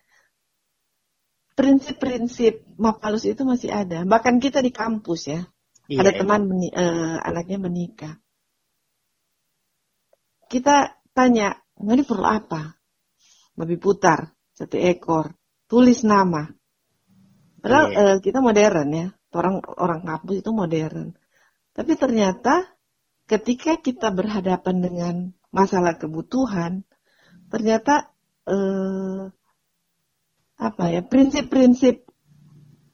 Prinsip-prinsip 1.54 2.66
Mapalus 2.74 3.22
itu 3.30 3.46
masih 3.46 3.70
ada. 3.70 4.02
Bahkan 4.02 4.42
kita 4.42 4.58
di 4.58 4.74
kampus 4.74 5.30
ya, 5.30 5.46
iya. 5.86 6.02
ada 6.02 6.10
teman 6.18 6.50
meni- 6.50 6.74
eh, 6.74 7.16
anaknya 7.22 7.62
menikah. 7.62 8.14
Kita 10.50 10.98
tanya, 11.14 11.54
ini 11.78 12.02
perlu 12.02 12.26
apa? 12.26 12.74
Babi 13.54 13.76
putar, 13.78 14.34
satu 14.50 14.74
ekor, 14.74 15.30
tulis 15.70 16.02
nama. 16.02 16.50
Padahal 17.60 17.86
Iya. 17.92 18.02
eh, 18.02 18.16
kita 18.24 18.42
modern 18.42 18.88
ya, 18.90 19.06
orang 19.36 19.62
orang 19.78 20.00
kampus 20.02 20.42
itu 20.42 20.50
modern. 20.50 21.14
Tapi 21.76 21.92
ternyata 21.94 22.66
ketika 23.30 23.78
kita 23.78 24.10
berhadapan 24.10 24.76
dengan 24.82 25.14
masalah 25.54 25.94
kebutuhan, 26.00 26.82
ternyata 27.50 28.14
eh, 28.47 29.28
apa 30.61 30.85
ya 30.92 31.00
prinsip-prinsip 31.04 32.06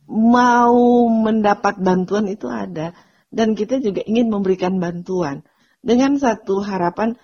mau 0.07 1.11
mendapat 1.11 1.83
bantuan 1.83 2.31
itu 2.31 2.47
ada 2.47 2.95
dan 3.29 3.59
kita 3.59 3.83
juga 3.83 4.07
ingin 4.07 4.31
memberikan 4.31 4.79
bantuan 4.79 5.42
dengan 5.83 6.16
satu 6.16 6.62
harapan 6.62 7.19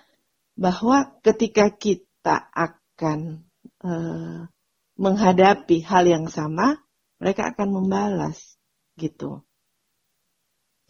bahwa 0.53 1.17
ketika 1.25 1.73
kita 1.73 2.47
akan 2.53 3.49
eh, 3.81 4.39
menghadapi 4.93 5.77
hal 5.83 6.05
yang 6.05 6.29
sama 6.29 6.77
mereka 7.17 7.55
akan 7.55 7.69
membalas 7.71 8.59
gitu. 8.99 9.41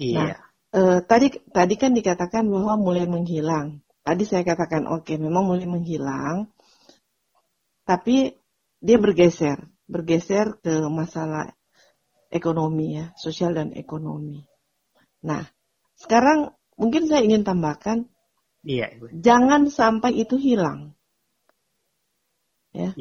iya, 0.01 0.43
Eh, 0.73 0.99
tadi 1.05 1.29
tadi 1.53 1.77
kan 1.77 1.93
dikatakan 1.93 2.49
bahwa 2.49 2.81
mulai 2.81 3.05
menghilang. 3.05 3.82
Tadi 4.03 4.23
saya 4.27 4.43
katakan 4.43 4.83
oke 4.83 5.15
memang 5.15 5.47
mulai 5.47 5.63
menghilang, 5.63 6.51
tapi 7.87 8.35
dia 8.83 8.99
bergeser, 8.99 9.63
bergeser 9.87 10.59
ke 10.59 10.83
masalah 10.91 11.55
ekonomi 12.27 12.99
ya, 12.99 13.15
sosial 13.15 13.55
dan 13.55 13.71
ekonomi. 13.71 14.43
Nah, 15.23 15.47
sekarang 15.95 16.51
mungkin 16.75 17.07
saya 17.07 17.23
ingin 17.23 17.47
tambahkan, 17.47 18.11
iya, 18.67 18.91
Ibu. 18.91 19.23
jangan 19.23 19.71
sampai 19.71 20.19
itu 20.19 20.35
hilang. 20.35 20.99
iya, 22.75 22.91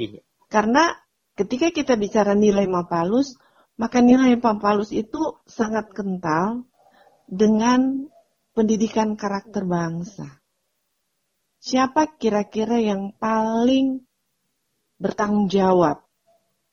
Karena 0.47 0.95
ketika 1.35 1.75
kita 1.75 1.99
bicara 1.99 2.39
nilai 2.39 2.69
Mapalus, 2.71 3.41
maka 3.75 3.99
nilai 3.99 4.39
Mapalus 4.39 4.95
itu 4.95 5.43
sangat 5.49 5.91
kental 5.91 6.63
dengan 7.27 8.07
pendidikan 8.53 9.17
karakter 9.17 9.65
bangsa. 9.65 10.42
Siapa 11.63 12.19
kira-kira 12.19 12.83
yang 12.83 13.15
paling 13.23 14.03
bertanggung 14.99 15.47
jawab 15.47 16.03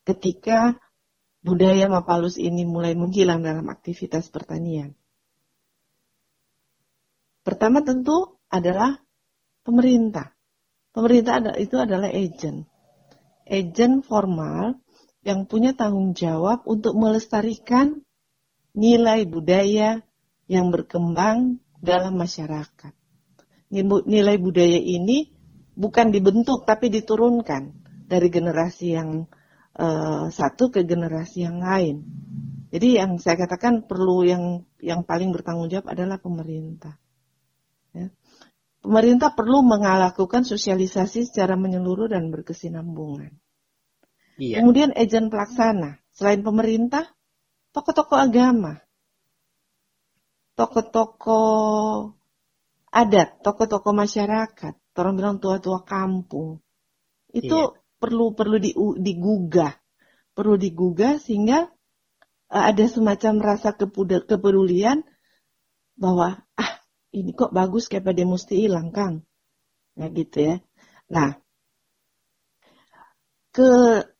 ketika 0.01 0.81
budaya 1.45 1.85
Mapalus 1.85 2.41
ini 2.41 2.65
mulai 2.65 2.97
menghilang 2.97 3.45
dalam 3.45 3.69
aktivitas 3.69 4.33
pertanian? 4.33 4.97
Pertama 7.45 7.85
tentu 7.85 8.41
adalah 8.49 8.97
pemerintah. 9.61 10.33
Pemerintah 10.89 11.53
itu 11.61 11.77
adalah 11.77 12.09
agent 12.09 12.65
agen 13.49 14.05
formal 14.05 14.77
yang 15.25 15.49
punya 15.49 15.73
tanggung 15.73 16.13
jawab 16.13 16.63
untuk 16.69 16.95
melestarikan 16.95 18.05
nilai 18.77 19.25
budaya 19.25 20.05
yang 20.45 20.69
berkembang 20.69 21.59
dalam 21.81 22.15
masyarakat. 22.15 22.93
Nil- 23.69 24.05
Nilai 24.09 24.37
budaya 24.41 24.77
ini 24.81 25.29
bukan 25.77 26.09
dibentuk 26.11 26.65
tapi 26.65 26.89
diturunkan 26.91 27.71
dari 28.09 28.27
generasi 28.33 28.97
yang 28.97 29.29
eh, 29.77 30.25
satu 30.33 30.73
ke 30.73 30.83
generasi 30.83 31.45
yang 31.45 31.61
lain. 31.61 32.03
Jadi 32.69 33.01
yang 33.01 33.17
saya 33.17 33.45
katakan 33.45 33.85
perlu 33.89 34.25
yang 34.25 34.65
yang 34.81 35.01
paling 35.05 35.33
bertanggung 35.33 35.69
jawab 35.69 35.89
adalah 35.89 36.21
pemerintah. 36.21 36.97
Ya. 37.93 38.13
Pemerintah 38.79 39.33
perlu 39.35 39.65
melakukan 39.65 40.47
sosialisasi 40.47 41.27
secara 41.27 41.59
menyeluruh 41.59 42.07
dan 42.07 42.31
berkesinambungan. 42.31 43.35
iya, 44.39 44.61
Kemudian 44.61 44.95
agen 44.95 45.27
pelaksana, 45.27 45.99
selain 46.15 46.39
pemerintah, 46.45 47.11
tokoh-tokoh 47.75 48.15
agama, 48.15 48.79
tokoh-tokoh 50.55 52.18
adat, 52.89 53.41
tokoh-tokoh 53.45 53.93
masyarakat, 53.93 54.73
orang 54.99 55.13
bilang 55.15 55.37
tua-tua 55.37 55.85
kampung, 55.85 56.59
itu 57.31 57.57
Iya. 57.57 57.77
perlu 58.01 58.33
perlu 58.33 58.57
di- 58.57 58.77
digugah, 58.77 59.73
perlu 60.33 60.55
digugah 60.57 61.21
sehingga 61.21 61.69
eh, 62.49 62.63
ada 62.73 62.85
semacam 62.89 63.33
rasa 63.53 63.77
kepedulian 64.25 65.05
bahwa 65.99 66.41
ah 66.57 66.71
ini 67.13 67.35
kok 67.35 67.53
bagus 67.53 67.85
kayak 67.91 68.09
pada 68.09 68.23
mesti 68.25 68.55
hilang 68.55 68.89
kang, 68.95 69.21
nah 69.97 70.07
gitu 70.09 70.37
ya. 70.39 70.55
Nah 71.11 71.37
ke 73.49 73.69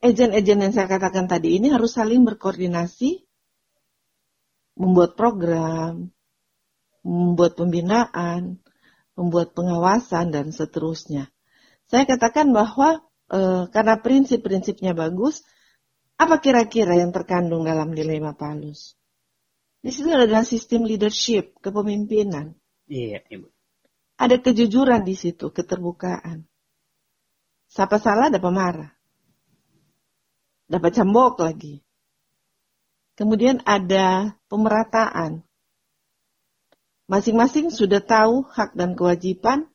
agen-agen 0.02 0.60
yang 0.66 0.74
saya 0.74 0.90
katakan 0.90 1.30
tadi 1.30 1.58
ini 1.58 1.70
harus 1.70 1.94
saling 1.96 2.26
berkoordinasi, 2.26 3.24
membuat 4.78 5.14
program, 5.14 6.10
membuat 7.04 7.56
pembinaan, 7.56 8.60
membuat 9.16 9.52
pengawasan 9.56 10.32
dan 10.32 10.52
seterusnya. 10.56 11.28
Saya 11.90 12.06
katakan 12.06 12.52
bahwa 12.54 13.04
eh, 13.32 13.64
karena 13.72 14.00
prinsip-prinsipnya 14.00 14.96
bagus, 14.96 15.44
apa 16.20 16.44
kira-kira 16.44 17.00
yang 17.00 17.16
terkandung 17.16 17.64
dalam 17.64 17.96
dilema 17.96 18.36
Palus? 18.36 19.00
Di 19.80 19.96
situ 19.96 20.12
ada 20.12 20.44
sistem 20.44 20.84
leadership, 20.84 21.56
kepemimpinan. 21.64 22.52
iya, 22.92 23.24
Ibu. 23.24 23.48
Ada 24.20 24.44
kejujuran 24.44 25.08
di 25.08 25.16
situ, 25.16 25.48
keterbukaan. 25.48 26.44
Siapa 27.72 27.96
salah 28.04 28.28
ada 28.28 28.44
pemarah. 28.44 28.92
Dapat 30.68 30.92
cambok 31.00 31.40
lagi. 31.40 31.80
Kemudian 33.16 33.64
ada 33.64 34.36
pemerataan. 34.52 35.48
Masing-masing 37.10 37.74
sudah 37.74 38.06
tahu 38.06 38.46
hak 38.46 38.78
dan 38.78 38.94
kewajiban. 38.94 39.66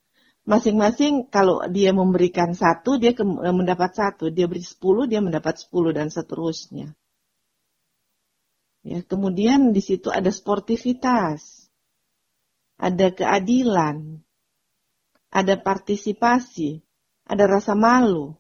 Masing-masing 0.47 1.27
kalau 1.33 1.66
dia 1.66 1.90
memberikan 1.90 2.55
satu, 2.55 2.94
dia 3.01 3.11
ke- 3.11 3.27
mendapat 3.27 3.90
satu. 3.90 4.31
Dia 4.31 4.47
beri 4.47 4.62
sepuluh, 4.62 5.11
dia 5.11 5.18
mendapat 5.18 5.59
sepuluh 5.59 5.90
dan 5.90 6.14
seterusnya. 6.14 6.94
Ya, 8.85 9.03
kemudian 9.03 9.75
di 9.75 9.83
situ 9.83 10.14
ada 10.14 10.31
sportivitas. 10.31 11.66
Ada 12.79 13.11
keadilan 13.11 14.25
ada 15.35 15.59
partisipasi, 15.59 16.79
ada 17.27 17.51
rasa 17.51 17.75
malu, 17.75 18.38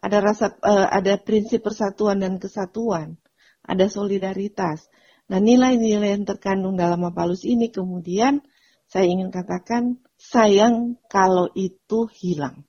ada 0.00 0.24
rasa 0.24 0.56
uh, 0.64 0.88
ada 0.88 1.20
prinsip 1.20 1.60
persatuan 1.60 2.24
dan 2.24 2.40
kesatuan, 2.40 3.20
ada 3.60 3.84
solidaritas. 3.92 4.88
Nah, 5.24 5.40
nilai-nilai 5.40 6.20
yang 6.20 6.28
terkandung 6.28 6.76
dalam 6.76 7.00
Mapalus 7.00 7.48
ini 7.48 7.72
kemudian 7.72 8.44
saya 8.84 9.08
ingin 9.08 9.32
katakan 9.32 10.04
sayang 10.20 11.00
kalau 11.08 11.48
itu 11.56 12.04
hilang. 12.12 12.68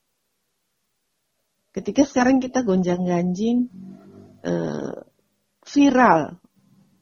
Ketika 1.75 2.07
sekarang 2.07 2.39
kita 2.39 2.63
gonjang-ganjing 2.63 3.67
uh, 4.47 5.03
viral 5.67 6.39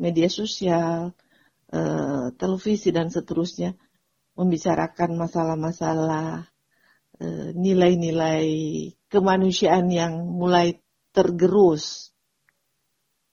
media 0.02 0.26
sosial, 0.34 1.14
uh, 1.70 2.34
televisi 2.34 2.90
dan 2.90 3.14
seterusnya 3.14 3.78
membicarakan 4.34 5.14
masalah-masalah 5.14 6.50
nilai-nilai 7.54 8.50
kemanusiaan 9.08 9.88
yang 9.94 10.26
mulai 10.28 10.82
tergerus. 11.14 12.12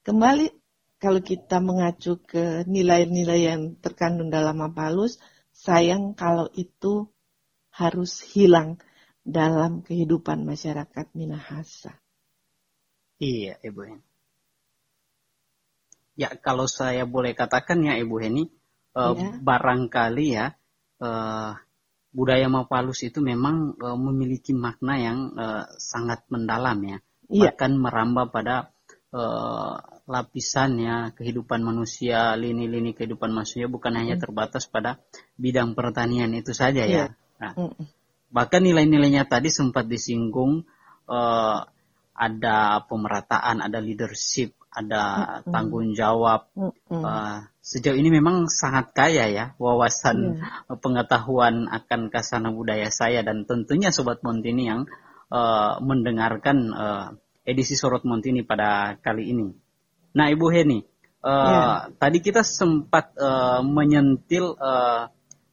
Kembali 0.05 0.60
kalau 1.01 1.17
kita 1.25 1.57
mengacu 1.57 2.21
ke 2.21 2.61
nilai-nilai 2.69 3.49
yang 3.49 3.61
terkandung 3.81 4.29
dalam 4.29 4.61
Mapalus, 4.61 5.17
sayang 5.49 6.13
kalau 6.13 6.45
itu 6.53 7.09
harus 7.73 8.21
hilang 8.21 8.77
dalam 9.25 9.81
kehidupan 9.81 10.45
masyarakat 10.45 11.09
Minahasa. 11.17 11.97
Iya, 13.17 13.57
Ibu 13.65 13.81
Heni. 13.81 14.05
Ya, 16.21 16.37
kalau 16.37 16.69
saya 16.69 17.09
boleh 17.09 17.33
katakan 17.33 17.81
ya, 17.81 17.97
Ibu 17.97 18.15
Heni, 18.21 18.45
eh, 18.93 19.13
ya. 19.17 19.29
barangkali 19.41 20.25
ya, 20.37 20.53
eh, 21.01 21.51
budaya 22.11 22.45
Mapalus 22.51 23.07
itu 23.07 23.23
memang 23.23 23.79
uh, 23.79 23.95
memiliki 23.95 24.51
makna 24.51 24.99
yang 24.99 25.31
uh, 25.33 25.63
sangat 25.79 26.27
mendalam 26.27 26.77
ya. 26.83 26.97
Iya. 27.31 27.55
Bahkan 27.55 27.71
merambah 27.79 28.25
pada 28.35 28.75
lapisannya 30.11 31.15
kehidupan 31.15 31.63
manusia, 31.63 32.35
lini-lini 32.35 32.91
kehidupan 32.91 33.31
manusia 33.31 33.71
bukan 33.71 33.95
hanya 33.95 34.19
mm. 34.19 34.21
terbatas 34.27 34.67
pada 34.67 34.99
bidang 35.39 35.71
pertanian 35.71 36.35
itu 36.35 36.51
saja 36.51 36.83
ya. 36.83 36.91
Iya. 36.91 37.05
Nah, 37.39 37.53
bahkan 38.27 38.61
nilai-nilainya 38.67 39.23
tadi 39.31 39.47
sempat 39.47 39.87
disinggung 39.87 40.67
uh, 41.07 41.59
ada 42.11 42.57
pemerataan, 42.85 43.63
ada 43.63 43.79
leadership, 43.79 44.53
ada 44.67 45.39
tanggung 45.47 45.95
jawab. 45.95 46.51
Uh, 46.91 47.47
sejauh 47.63 47.95
ini 47.95 48.11
memang 48.11 48.51
sangat 48.51 48.91
kaya 48.91 49.31
ya 49.31 49.45
wawasan 49.55 50.43
mm. 50.43 50.75
pengetahuan 50.83 51.71
akan 51.71 52.11
kasana 52.11 52.51
budaya 52.51 52.91
saya 52.91 53.23
dan 53.23 53.47
tentunya 53.47 53.95
sobat 53.95 54.19
Montini 54.27 54.67
yang 54.67 54.91
uh, 55.31 55.79
mendengarkan 55.79 56.57
uh, 56.75 57.07
edisi 57.47 57.73
Sorot 57.79 58.03
Montini 58.03 58.43
pada 58.43 58.99
kali 58.99 59.31
ini. 59.31 59.60
Nah, 60.11 60.25
Ibu 60.27 60.47
Heni, 60.51 60.79
uh, 60.79 61.27
yeah. 61.27 61.75
tadi 61.95 62.19
kita 62.19 62.43
sempat 62.43 63.15
uh, 63.15 63.63
menyentil 63.63 64.55
uh, 64.59 65.07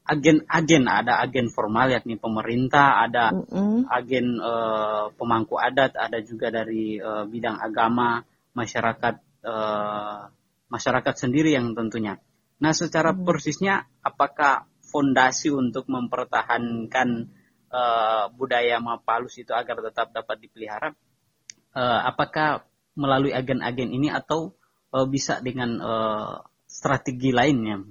agen-agen 0.09 0.89
ada 0.89 1.21
agen 1.21 1.53
formal 1.53 1.93
yakni 1.93 2.17
pemerintah, 2.17 3.05
ada 3.05 3.31
mm 3.31 3.45
-hmm. 3.45 3.79
agen 3.93 4.41
uh, 4.41 5.13
pemangku 5.13 5.61
adat, 5.61 5.95
ada 5.95 6.19
juga 6.25 6.49
dari 6.49 6.97
uh, 6.97 7.29
bidang 7.29 7.61
agama 7.61 8.25
masyarakat 8.57 9.15
uh, 9.45 10.33
masyarakat 10.73 11.15
sendiri 11.15 11.53
yang 11.53 11.77
tentunya. 11.77 12.17
Nah, 12.59 12.75
secara 12.75 13.15
hmm. 13.15 13.23
persisnya 13.23 13.87
apakah 14.03 14.67
fondasi 14.83 15.53
untuk 15.55 15.87
mempertahankan 15.87 17.31
uh, 17.71 18.25
budaya 18.35 18.81
Mapalus 18.83 19.39
itu 19.39 19.53
agar 19.55 19.79
tetap 19.85 20.11
dapat 20.11 20.37
dipelihara 20.43 20.97
uh, 21.77 22.01
apakah 22.09 22.65
melalui 22.99 23.31
agen-agen 23.31 23.95
ini 23.95 24.11
atau 24.11 24.59
uh, 24.91 25.07
bisa 25.07 25.39
dengan 25.39 25.79
uh, 25.79 26.43
strategi 26.67 27.31
lain 27.31 27.59
yang 27.63 27.83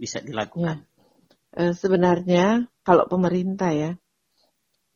bisa 0.00 0.24
dilakukan? 0.24 0.88
Ya. 1.54 1.70
sebenarnya 1.70 2.66
kalau 2.82 3.06
pemerintah 3.06 3.70
ya 3.70 3.92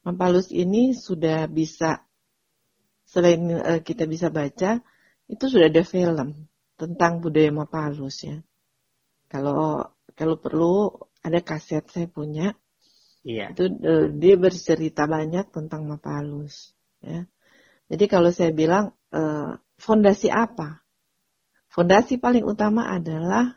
Mapalus 0.03 0.51
ini 0.51 0.97
sudah 0.97 1.45
bisa 1.47 2.03
selain 3.05 3.41
uh, 3.53 3.81
kita 3.85 4.09
bisa 4.09 4.33
baca 4.33 4.81
itu 5.29 5.45
sudah 5.45 5.69
ada 5.69 5.85
film 5.85 6.49
tentang 6.81 7.21
budaya 7.21 7.53
Mapalus 7.53 8.17
ya. 8.25 8.39
Kalau 9.29 9.85
kalau 10.17 10.37
perlu 10.41 10.97
ada 11.21 11.45
kaset 11.45 11.85
saya 11.93 12.09
punya. 12.09 12.57
Iya. 13.27 13.53
Itu 13.53 13.69
uh, 13.69 14.07
dia 14.17 14.41
bercerita 14.41 15.05
banyak 15.05 15.53
tentang 15.53 15.85
Mapalus 15.85 16.73
ya. 17.05 17.29
Jadi 17.89 18.05
kalau 18.09 18.33
saya 18.33 18.53
bilang 18.53 18.97
uh, 19.13 19.57
fondasi 19.79 20.29
apa? 20.33 20.83
Fondasi 21.69 22.19
paling 22.19 22.43
utama 22.43 22.89
adalah 22.91 23.55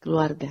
keluarga. 0.00 0.50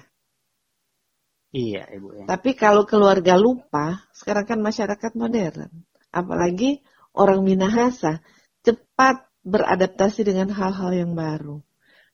Iya, 1.50 1.90
Ibu 1.90 2.08
ya. 2.14 2.24
Tapi 2.30 2.54
kalau 2.54 2.86
keluarga 2.86 3.34
lupa, 3.34 4.06
sekarang 4.14 4.46
kan 4.46 4.60
masyarakat 4.62 5.12
modern, 5.18 5.66
apalagi 6.14 6.86
orang 7.18 7.42
Minahasa 7.42 8.22
cepat 8.62 9.26
beradaptasi 9.42 10.22
dengan 10.30 10.54
hal-hal 10.54 10.94
yang 10.94 11.18
baru. 11.18 11.66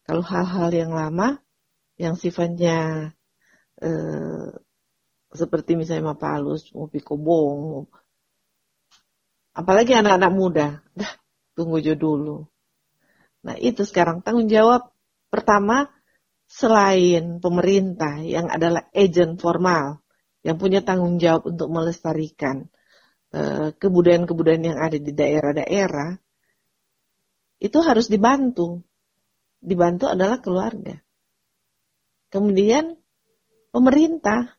Kalau 0.08 0.24
hal-hal 0.24 0.72
yang 0.72 0.92
lama, 0.96 1.36
yang 2.00 2.16
sifatnya 2.16 3.12
eh, 3.84 4.48
seperti 5.36 5.76
misalnya 5.76 6.16
mapalus, 6.16 6.72
mau 6.72 6.88
pikobong, 6.88 7.84
apalagi 9.52 9.92
anak-anak 9.92 10.32
muda, 10.32 10.66
dah 10.96 11.12
tunggu 11.56 11.80
jo 11.80 11.96
dulu. 11.96 12.38
Nah 13.48 13.56
itu 13.56 13.82
sekarang 13.82 14.20
tanggung 14.20 14.52
jawab 14.52 14.92
pertama 15.32 15.88
selain 16.46 17.42
pemerintah 17.42 18.22
yang 18.22 18.46
adalah 18.52 18.86
agent 18.94 19.40
formal 19.42 20.04
yang 20.46 20.62
punya 20.62 20.84
tanggung 20.86 21.18
jawab 21.18 21.50
untuk 21.50 21.66
melestarikan 21.74 22.70
eh, 23.34 23.74
kebudayaan-kebudayaan 23.74 24.68
yang 24.70 24.78
ada 24.78 24.94
di 24.94 25.10
daerah-daerah, 25.10 26.14
itu 27.58 27.78
harus 27.82 28.06
dibantu. 28.06 28.86
Dibantu 29.58 30.06
adalah 30.06 30.38
keluarga. 30.38 30.94
Kemudian 32.30 32.94
pemerintah 33.74 34.54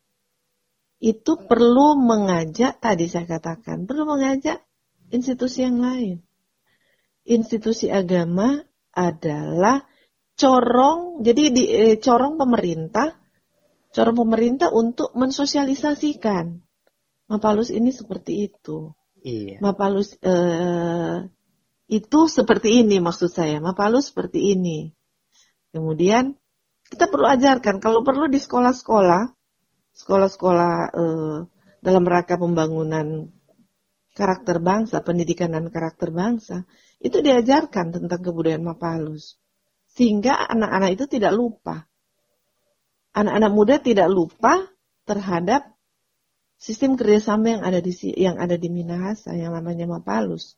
itu 0.99 1.39
perlu 1.47 1.95
mengajak, 1.95 2.83
tadi 2.83 3.07
saya 3.07 3.23
katakan, 3.23 3.87
perlu 3.87 4.03
mengajak 4.03 4.59
institusi 5.13 5.63
yang 5.63 5.79
lain. 5.79 6.26
Institusi 7.27 7.91
agama 7.91 8.55
adalah 8.95 9.83
corong, 10.39 11.19
jadi 11.25 11.43
di, 11.51 11.63
eh, 11.67 11.95
corong 11.99 12.39
pemerintah, 12.39 13.19
corong 13.91 14.17
pemerintah 14.23 14.71
untuk 14.71 15.11
mensosialisasikan. 15.17 16.55
Mapalus 17.27 17.73
ini 17.75 17.91
seperti 17.91 18.47
itu. 18.47 18.95
Iya. 19.19 19.59
Mapalus 19.59 20.15
eh, 20.23 21.27
itu 21.91 22.19
seperti 22.31 22.83
ini 22.83 23.03
maksud 23.03 23.27
saya. 23.27 23.59
Mapalu 23.59 23.99
seperti 23.99 24.55
ini. 24.55 24.95
Kemudian 25.75 26.35
kita 26.87 27.11
perlu 27.11 27.27
ajarkan 27.27 27.83
kalau 27.83 28.07
perlu 28.07 28.31
di 28.31 28.39
sekolah-sekolah, 28.39 29.35
sekolah-sekolah 29.99 30.73
eh, 30.95 31.37
dalam 31.83 32.03
rangka 32.07 32.39
pembangunan 32.39 33.27
karakter 34.15 34.57
bangsa, 34.63 35.03
pendidikan 35.03 35.53
dan 35.53 35.67
karakter 35.67 36.09
bangsa, 36.09 36.63
itu 36.97 37.21
diajarkan 37.21 37.93
tentang 37.93 38.19
kebudayaan 38.21 38.65
Mapalus. 38.65 39.37
Sehingga 39.93 40.37
anak-anak 40.37 40.97
itu 40.97 41.05
tidak 41.09 41.33
lupa. 41.33 41.89
Anak-anak 43.17 43.51
muda 43.53 43.75
tidak 43.81 44.09
lupa 44.13 44.65
terhadap 45.09 45.73
sistem 46.57 46.97
kerjasama 46.97 47.57
yang 47.57 47.63
ada 47.65 47.79
di 47.81 47.93
yang 48.17 48.37
ada 48.37 48.57
di 48.57 48.69
Minahasa 48.69 49.33
yang 49.33 49.53
namanya 49.53 49.89
Mapalus 49.89 50.57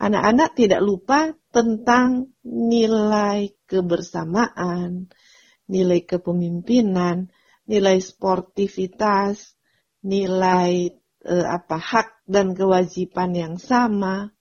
anak-anak 0.00 0.56
tidak 0.56 0.80
lupa 0.80 1.36
tentang 1.52 2.32
nilai 2.42 3.52
kebersamaan, 3.68 5.12
nilai 5.68 6.00
kepemimpinan, 6.08 7.28
nilai 7.68 8.00
sportivitas, 8.00 9.54
nilai 10.00 10.96
eh, 11.20 11.46
apa 11.46 11.76
hak 11.76 12.24
dan 12.24 12.56
kewajiban 12.56 13.36
yang 13.36 13.54
sama. 13.60 14.32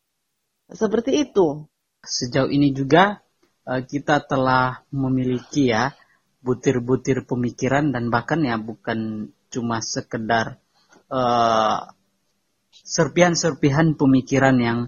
Seperti 0.69 1.25
itu. 1.25 1.65
Sejauh 1.99 2.47
ini 2.47 2.71
juga 2.71 3.19
eh, 3.67 3.81
kita 3.83 4.23
telah 4.23 4.85
memiliki 4.93 5.69
ya 5.73 5.91
butir-butir 6.39 7.27
pemikiran 7.27 7.91
dan 7.91 8.07
bahkan 8.07 8.39
ya 8.39 8.55
bukan 8.55 9.27
cuma 9.51 9.83
sekedar 9.83 10.61
uh, 11.11 11.89
serpihan-serpihan 12.71 13.97
pemikiran 13.99 14.55
yang 14.55 14.79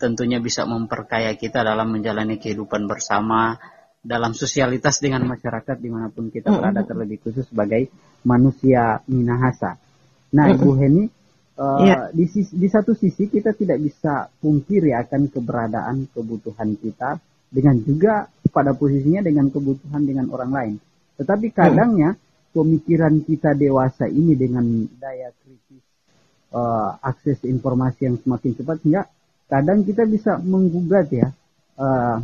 tentunya 0.00 0.40
bisa 0.40 0.64
memperkaya 0.64 1.34
kita 1.36 1.60
dalam 1.60 1.92
menjalani 1.92 2.40
kehidupan 2.40 2.88
bersama, 2.88 3.60
dalam 4.00 4.32
sosialitas 4.32 5.02
dengan 5.04 5.28
masyarakat 5.28 5.76
di 5.76 5.90
mana 5.92 6.08
pun 6.08 6.32
kita 6.32 6.48
berada 6.48 6.86
terlebih 6.86 7.20
khusus 7.20 7.44
sebagai 7.50 7.92
manusia 8.24 9.04
Minahasa. 9.10 9.76
Nah. 10.32 10.46
Ibu 10.48 10.72
Heni, 10.80 11.04
uh, 11.60 11.80
Iya. 11.84 11.98
di, 12.16 12.24
di 12.32 12.68
satu 12.72 12.96
sisi 12.96 13.28
kita 13.28 13.52
tidak 13.52 13.78
bisa 13.84 14.32
pungkiri 14.40 14.96
akan 14.96 15.28
keberadaan 15.28 16.08
kebutuhan 16.08 16.80
kita 16.80 17.20
dengan 17.52 17.76
juga 17.84 18.24
pada 18.48 18.72
posisinya 18.72 19.20
dengan 19.20 19.52
kebutuhan 19.52 20.02
dengan 20.02 20.32
orang 20.32 20.50
lain. 20.50 20.74
Tetapi 21.20 21.52
kadangnya 21.52 22.16
pemikiran 22.50 23.20
kita 23.22 23.52
dewasa 23.52 24.08
ini 24.08 24.34
dengan 24.34 24.64
daya 24.98 25.30
kritis 25.36 25.84
uh, 26.56 26.96
akses 27.04 27.44
informasi 27.44 28.08
yang 28.08 28.16
semakin 28.18 28.50
cepat 28.56 28.76
sehingga 28.82 29.02
kadang 29.46 29.84
kita 29.84 30.08
bisa 30.08 30.40
menggugat 30.40 31.06
ya 31.12 31.28
uh, 31.78 32.18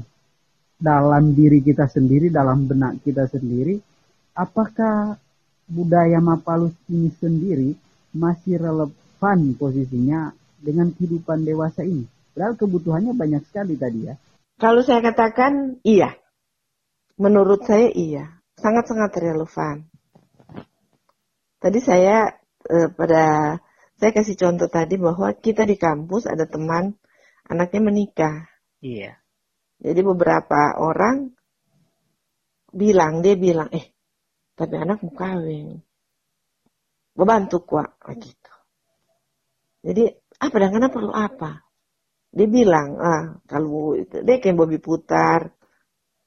dalam 0.77 1.33
diri 1.33 1.65
kita 1.65 1.89
sendiri, 1.89 2.29
dalam 2.29 2.69
benak 2.69 3.01
kita 3.01 3.29
sendiri, 3.33 3.81
apakah 4.37 5.17
budaya 5.67 6.21
Mapalus 6.21 6.77
ini 6.93 7.11
sendiri 7.17 7.71
masih 8.13 8.61
relevan 8.61 9.06
posisinya 9.59 10.31
dengan 10.61 10.95
kehidupan 10.95 11.43
dewasa 11.43 11.83
ini? 11.83 12.07
Padahal 12.37 12.55
kebutuhannya 12.61 13.13
banyak 13.17 13.43
sekali 13.49 13.75
tadi 13.81 14.13
ya. 14.13 14.15
Kalau 14.61 14.85
saya 14.85 15.01
katakan 15.01 15.81
iya. 15.83 16.15
Menurut 17.17 17.65
saya 17.65 17.89
iya. 17.91 18.39
Sangat-sangat 18.61 19.11
relevan. 19.17 19.89
Tadi 21.57 21.79
saya 21.81 22.37
eh, 22.69 22.89
pada 22.93 23.57
saya 23.97 24.11
kasih 24.13 24.37
contoh 24.37 24.69
tadi 24.69 25.01
bahwa 25.01 25.33
kita 25.33 25.65
di 25.65 25.81
kampus 25.81 26.29
ada 26.29 26.45
teman 26.45 26.93
anaknya 27.49 27.81
menikah. 27.81 28.37
Iya. 28.85 29.17
Jadi 29.81 30.01
beberapa 30.05 30.77
orang 30.77 31.33
bilang, 32.73 33.25
dia 33.25 33.37
bilang, 33.37 33.73
eh, 33.73 33.93
tapi 34.53 34.77
anak 34.77 35.01
mau 35.01 35.13
kawin. 35.17 35.81
Membantu 37.17 37.65
kuak, 37.65 37.97
gitu. 38.21 38.46
Jadi, 39.85 40.05
apa 40.41 40.57
dan 40.61 40.71
kenapa 40.73 40.95
perlu 40.97 41.13
apa? 41.13 41.67
Dia 42.37 42.49
bilang, 42.49 43.01
ah, 43.01 43.25
kalau 43.49 43.97
itu, 43.97 44.21
dia 44.21 44.37
kayak 44.37 44.57
Bobby 44.57 44.77
Putar, 44.77 45.57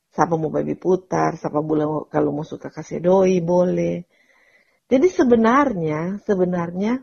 siapa 0.10 0.34
mau 0.36 0.50
Bobby 0.50 0.74
Putar, 0.74 1.38
siapa 1.38 1.62
boleh 1.62 2.10
kalau 2.10 2.34
mau 2.34 2.46
suka 2.46 2.74
kasih 2.74 2.98
doi 3.02 3.38
boleh. 3.46 4.10
Jadi 4.90 5.06
sebenarnya, 5.06 6.18
sebenarnya 6.26 6.98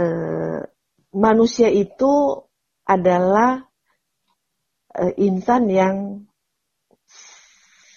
eh, 0.00 0.60
manusia 1.12 1.68
itu 1.68 2.40
adalah 2.88 3.60
eh, 4.96 5.12
insan 5.20 5.68
yang 5.68 5.96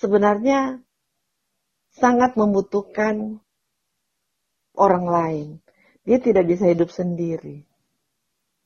sebenarnya 0.04 0.84
sangat 1.96 2.36
membutuhkan 2.36 3.40
orang 4.76 5.06
lain. 5.08 5.48
Dia 6.04 6.20
tidak 6.20 6.46
bisa 6.52 6.68
hidup 6.68 6.92
sendiri. 6.92 7.64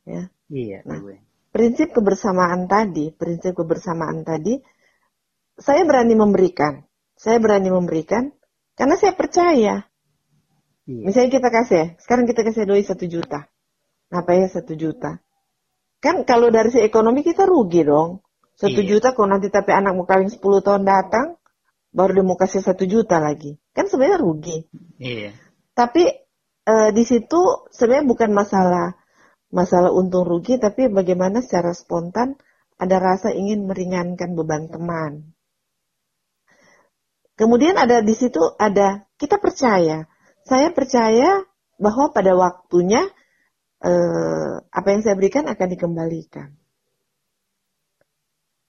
Ya. 0.06 0.30
Iya. 0.50 0.82
Nah. 0.86 1.00
Ibu. 1.02 1.14
Prinsip 1.54 1.90
kebersamaan 1.94 2.70
tadi, 2.70 3.10
prinsip 3.14 3.58
kebersamaan 3.58 4.22
tadi, 4.22 4.62
saya 5.58 5.82
berani 5.86 6.14
memberikan. 6.14 6.86
Saya 7.18 7.42
berani 7.42 7.74
memberikan 7.74 8.30
karena 8.78 8.94
saya 8.94 9.18
percaya. 9.18 9.90
Iya. 10.86 11.02
Misalnya 11.02 11.32
kita 11.34 11.50
kasih, 11.50 11.86
sekarang 11.98 12.30
kita 12.30 12.46
kasih 12.46 12.70
doi 12.70 12.86
satu 12.86 13.10
juta. 13.10 13.50
Ngapain 14.14 14.48
satu 14.48 14.78
juta? 14.78 15.20
Kan 15.98 16.24
kalau 16.30 16.54
dari 16.54 16.70
segi 16.70 16.86
ekonomi 16.86 17.26
kita 17.26 17.44
rugi 17.50 17.82
dong. 17.84 18.22
Satu 18.58 18.82
Iya. 18.82 18.98
juta 18.98 19.14
kalau 19.14 19.30
nanti 19.34 19.54
tapi 19.54 19.70
anak 19.70 19.94
mau 19.94 20.06
kawin 20.10 20.34
10 20.34 20.66
tahun 20.66 20.82
datang, 20.86 21.38
baru 21.94 22.22
dia 22.22 22.26
mau 22.26 22.38
kasih 22.38 22.62
satu 22.66 22.90
juta 22.90 23.22
lagi. 23.22 23.58
Kan 23.74 23.86
sebenarnya 23.86 24.18
rugi. 24.22 24.66
Iya. 24.98 25.34
Tapi 25.78 26.10
eh, 26.68 26.90
di 26.92 27.04
situ 27.08 27.72
sebenarnya 27.72 28.06
bukan 28.06 28.32
masalah 28.36 28.88
masalah 29.48 29.96
untung 29.96 30.28
rugi, 30.28 30.60
tapi 30.60 30.92
bagaimana 30.92 31.40
secara 31.40 31.72
spontan 31.72 32.36
ada 32.78 33.00
rasa 33.00 33.32
ingin 33.32 33.66
meringankan 33.66 34.36
beban 34.36 34.68
teman. 34.68 35.34
Kemudian 37.38 37.80
ada 37.80 38.04
di 38.04 38.12
situ 38.18 38.42
ada 38.58 39.08
kita 39.16 39.40
percaya, 39.40 40.10
saya 40.44 40.70
percaya 40.74 41.46
bahwa 41.78 42.10
pada 42.12 42.34
waktunya 42.34 43.08
eh, 43.82 44.54
apa 44.68 44.88
yang 44.92 45.02
saya 45.06 45.16
berikan 45.16 45.46
akan 45.46 45.68
dikembalikan. 45.70 46.50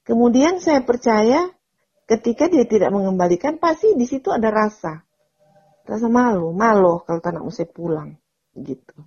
Kemudian 0.04 0.60
saya 0.60 0.84
percaya 0.84 1.52
ketika 2.08 2.48
dia 2.48 2.64
tidak 2.64 2.88
mengembalikan 2.92 3.60
pasti 3.60 3.92
di 3.92 4.08
situ 4.08 4.32
ada 4.32 4.48
rasa 4.48 5.07
rasa 5.88 6.06
malu, 6.12 6.52
malu 6.52 7.00
kalau 7.08 7.20
tak 7.24 7.32
nak 7.36 7.48
saya 7.48 7.68
pulang 7.72 8.20
gitu. 8.52 9.00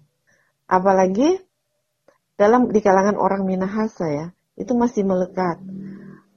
Apalagi 0.66 1.38
dalam 2.40 2.74
di 2.74 2.82
kalangan 2.82 3.20
orang 3.22 3.46
Minahasa 3.46 4.10
ya, 4.10 4.26
itu 4.58 4.74
masih 4.74 5.06
melekat. 5.06 5.62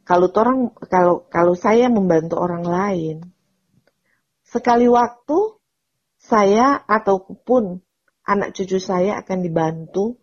Kalau 0.04 0.28
orang 0.36 0.68
kalau 0.92 1.24
kalau 1.32 1.54
saya 1.56 1.88
membantu 1.88 2.36
orang 2.36 2.60
lain, 2.60 3.16
sekali 4.44 4.84
waktu 4.84 5.56
saya 6.20 6.76
ataupun 6.84 7.80
anak 8.24 8.52
cucu 8.52 8.76
saya 8.80 9.20
akan 9.20 9.38
dibantu 9.40 10.20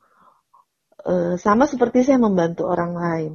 eh, 1.05 1.38
sama 1.41 1.65
seperti 1.65 2.05
saya 2.05 2.21
membantu 2.21 2.69
orang 2.69 2.93
lain. 2.93 3.31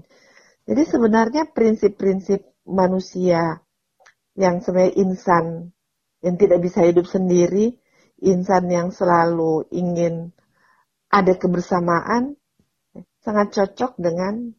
Jadi 0.67 0.83
sebenarnya 0.83 1.51
prinsip-prinsip 1.51 2.43
manusia 2.67 3.63
yang 4.35 4.59
sebenarnya 4.63 4.99
insan 4.99 5.76
yang 6.27 6.35
tidak 6.35 6.59
bisa 6.59 6.83
hidup 6.83 7.07
sendiri, 7.07 7.79
insan 8.19 8.67
yang 8.67 8.91
selalu 8.91 9.71
ingin 9.71 10.35
ada 11.07 11.39
kebersamaan, 11.39 12.35
sangat 13.23 13.55
cocok 13.55 13.95
dengan 13.95 14.51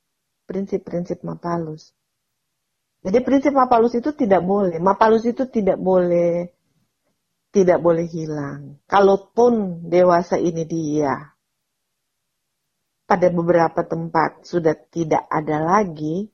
prinsip-prinsip 0.47 1.27
Mapalus. 1.27 1.91
Jadi 3.03 3.19
prinsip 3.19 3.51
Mapalus 3.51 3.99
itu 3.99 4.15
tidak 4.15 4.47
boleh, 4.47 4.79
Mapalus 4.79 5.27
itu 5.27 5.43
tidak 5.51 5.75
boleh 5.75 6.55
tidak 7.51 7.83
boleh 7.83 8.07
hilang. 8.07 8.79
Kalaupun 8.87 9.83
dewasa 9.91 10.39
ini 10.39 10.63
dia 10.63 11.35
pada 13.07 13.27
beberapa 13.31 13.87
tempat 13.87 14.43
sudah 14.43 14.75
tidak 14.91 15.23
ada 15.31 15.63
lagi, 15.63 16.27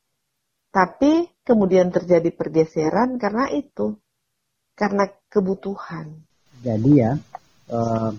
tapi 0.73 1.29
kemudian 1.45 1.93
terjadi 1.93 2.33
pergeseran 2.33 3.21
karena 3.21 3.45
itu, 3.53 3.93
karena 4.73 5.09
kebutuhan. 5.29 6.13
Jadi 6.63 6.91
ya 6.97 7.13
eh, 7.69 8.11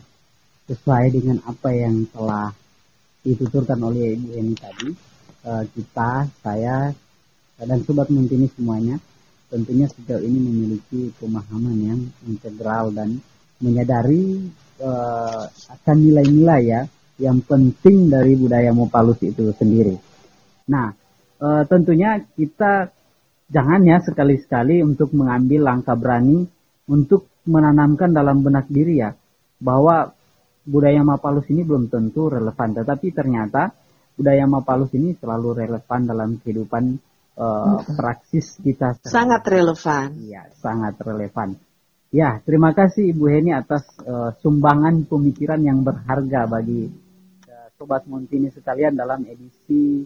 sesuai 0.71 1.05
dengan 1.13 1.39
apa 1.45 1.71
yang 1.75 2.09
telah 2.11 2.51
dituturkan 3.25 3.81
oleh 3.81 4.17
Ibu 4.17 4.29
Eni 4.37 4.55
tadi, 4.57 4.91
eh, 5.49 5.65
kita, 5.73 6.29
saya 6.45 6.93
dan 7.55 7.79
sobat 7.87 8.11
Muntini 8.11 8.51
semuanya 8.51 8.99
tentunya 9.55 9.87
sejauh 9.87 10.19
ini 10.19 10.39
memiliki 10.43 11.15
pemahaman 11.23 11.77
yang 11.79 12.01
integral 12.27 12.91
dan 12.91 13.23
menyadari 13.63 14.51
eh, 14.83 15.45
akan 15.47 15.97
nilai-nilai 16.03 16.63
ya 16.67 16.83
yang 17.23 17.39
penting 17.47 18.11
dari 18.11 18.35
budaya 18.35 18.75
Mopalus 18.75 19.23
itu 19.23 19.55
sendiri. 19.55 19.95
Nah, 20.67 20.91
eh, 21.39 21.63
tentunya 21.71 22.19
kita 22.35 22.91
jangan 23.49 23.81
ya 23.85 24.01
sekali-sekali 24.01 24.81
untuk 24.81 25.13
mengambil 25.13 25.69
langkah 25.69 25.97
berani 25.97 26.45
untuk 26.89 27.29
menanamkan 27.45 28.13
dalam 28.13 28.41
benak 28.41 28.69
diri 28.69 29.05
ya 29.05 29.13
bahwa 29.61 30.13
budaya 30.65 31.05
Mapalus 31.05 31.49
ini 31.53 31.63
belum 31.63 31.93
tentu 31.93 32.33
relevan, 32.33 32.73
tetapi 32.73 33.13
ternyata 33.13 33.73
budaya 34.17 34.49
Mapalus 34.49 34.93
ini 34.97 35.13
selalu 35.17 35.65
relevan 35.65 36.01
dalam 36.09 36.41
kehidupan 36.41 36.85
eh, 37.37 37.79
praksis 37.97 38.61
kita. 38.65 38.97
Sangat 39.05 39.45
relevan. 39.45 40.09
Iya, 40.25 40.49
sangat 40.57 40.97
relevan. 41.05 41.57
Ya, 42.15 42.39
terima 42.47 42.71
kasih 42.71 43.11
Ibu 43.13 43.25
Heni 43.29 43.53
atas 43.53 43.85
eh, 44.01 44.31
sumbangan 44.41 45.05
pemikiran 45.05 45.61
yang 45.61 45.85
berharga 45.85 46.49
bagi 46.49 46.89
eh, 47.45 47.69
Sobat 47.77 48.09
Montini 48.09 48.49
sekalian 48.49 48.97
dalam 48.97 49.25
edisi 49.29 50.05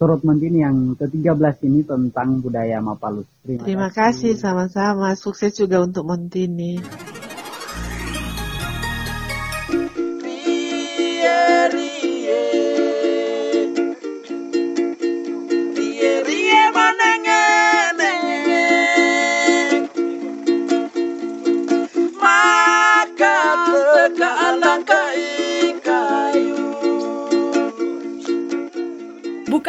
Sorot 0.00 0.24
Montini 0.24 0.64
yang 0.64 0.96
ke-13 0.96 1.60
ini 1.68 1.84
tentang 1.84 2.40
budaya 2.40 2.80
Mapalus. 2.80 3.28
Terima, 3.44 3.68
Terima 3.68 3.88
kasih 3.92 4.32
sama-sama. 4.32 5.12
Sukses 5.12 5.52
juga 5.52 5.76
untuk 5.84 6.08
Montini. 6.08 6.80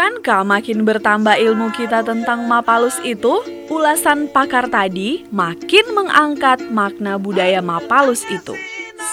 Bukankah 0.02 0.42
makin 0.42 0.82
bertambah 0.82 1.38
ilmu 1.38 1.78
kita 1.78 2.02
tentang 2.02 2.50
Mapalus 2.50 2.98
itu, 3.06 3.38
ulasan 3.70 4.26
pakar 4.34 4.66
tadi 4.66 5.30
makin 5.30 5.94
mengangkat 5.94 6.58
makna 6.74 7.22
budaya 7.22 7.62
Mapalus 7.62 8.26
itu. 8.34 8.58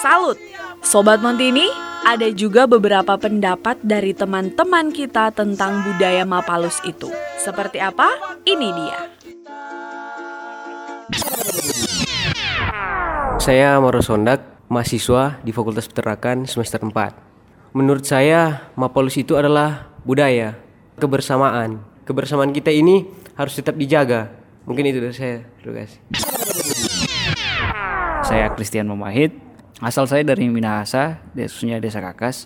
Salut! 0.01 0.41
Sobat 0.81 1.21
Montini, 1.21 1.69
ada 2.09 2.25
juga 2.33 2.65
beberapa 2.65 3.21
pendapat 3.21 3.77
dari 3.85 4.17
teman-teman 4.17 4.89
kita 4.89 5.29
tentang 5.29 5.85
budaya 5.85 6.25
Mapalus 6.25 6.81
itu. 6.81 7.13
Seperti 7.37 7.77
apa? 7.77 8.09
Ini 8.49 8.67
dia. 8.73 8.99
Saya 13.37 13.77
Maro 13.77 14.01
Sondak, 14.01 14.41
mahasiswa 14.73 15.37
di 15.45 15.53
Fakultas 15.53 15.85
Peternakan 15.85 16.49
semester 16.49 16.81
4. 16.81 17.77
Menurut 17.77 18.09
saya, 18.09 18.73
Mapalus 18.73 19.21
itu 19.21 19.37
adalah 19.37 19.93
budaya, 20.01 20.57
kebersamaan. 20.99 21.79
Kebersamaan 22.03 22.51
kita 22.51 22.69
ini 22.69 23.07
harus 23.39 23.55
tetap 23.55 23.79
dijaga. 23.79 24.29
Mungkin 24.67 24.83
itu 24.91 24.99
dari 24.99 25.15
saya. 25.15 25.39
Terima 25.63 25.87
kasih. 25.87 25.99
Saya 28.27 28.45
Christian 28.53 28.85
Memahit, 28.85 29.33
asal 29.81 30.05
saya 30.05 30.21
dari 30.21 30.45
Minahasa, 30.51 31.17
khususnya 31.33 31.81
Desa 31.81 31.97
Kakas. 31.97 32.45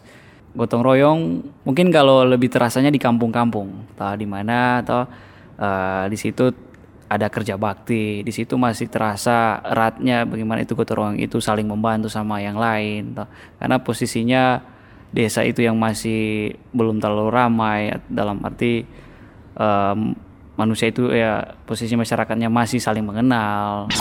Gotong 0.54 0.86
royong 0.86 1.42
mungkin 1.66 1.90
kalau 1.90 2.22
lebih 2.22 2.48
terasanya 2.48 2.94
di 2.94 3.02
kampung-kampung, 3.02 3.90
atau 3.98 4.14
di 4.14 4.30
mana 4.30 4.86
atau 4.86 5.10
uh, 5.58 6.06
di 6.08 6.14
situ 6.14 6.54
ada 7.10 7.26
kerja 7.28 7.58
bakti, 7.58 8.22
di 8.22 8.32
situ 8.32 8.54
masih 8.56 8.86
terasa 8.88 9.60
eratnya 9.66 10.30
bagaimana 10.30 10.62
itu 10.62 10.78
gotong 10.78 10.98
royong 10.98 11.20
itu 11.20 11.42
saling 11.42 11.66
membantu 11.66 12.06
sama 12.08 12.38
yang 12.40 12.56
lain, 12.56 13.18
karena 13.58 13.82
posisinya 13.82 14.62
desa 15.14 15.46
itu 15.46 15.62
yang 15.62 15.78
masih 15.78 16.52
belum 16.74 16.98
terlalu 16.98 17.30
ramai 17.30 18.02
dalam 18.10 18.42
arti 18.42 18.84
um, 19.56 20.18
manusia 20.58 20.90
itu 20.90 21.10
ya 21.14 21.54
posisi 21.66 21.94
masyarakatnya 21.94 22.50
masih 22.50 22.82
saling 22.82 23.06
mengenal. 23.06 23.94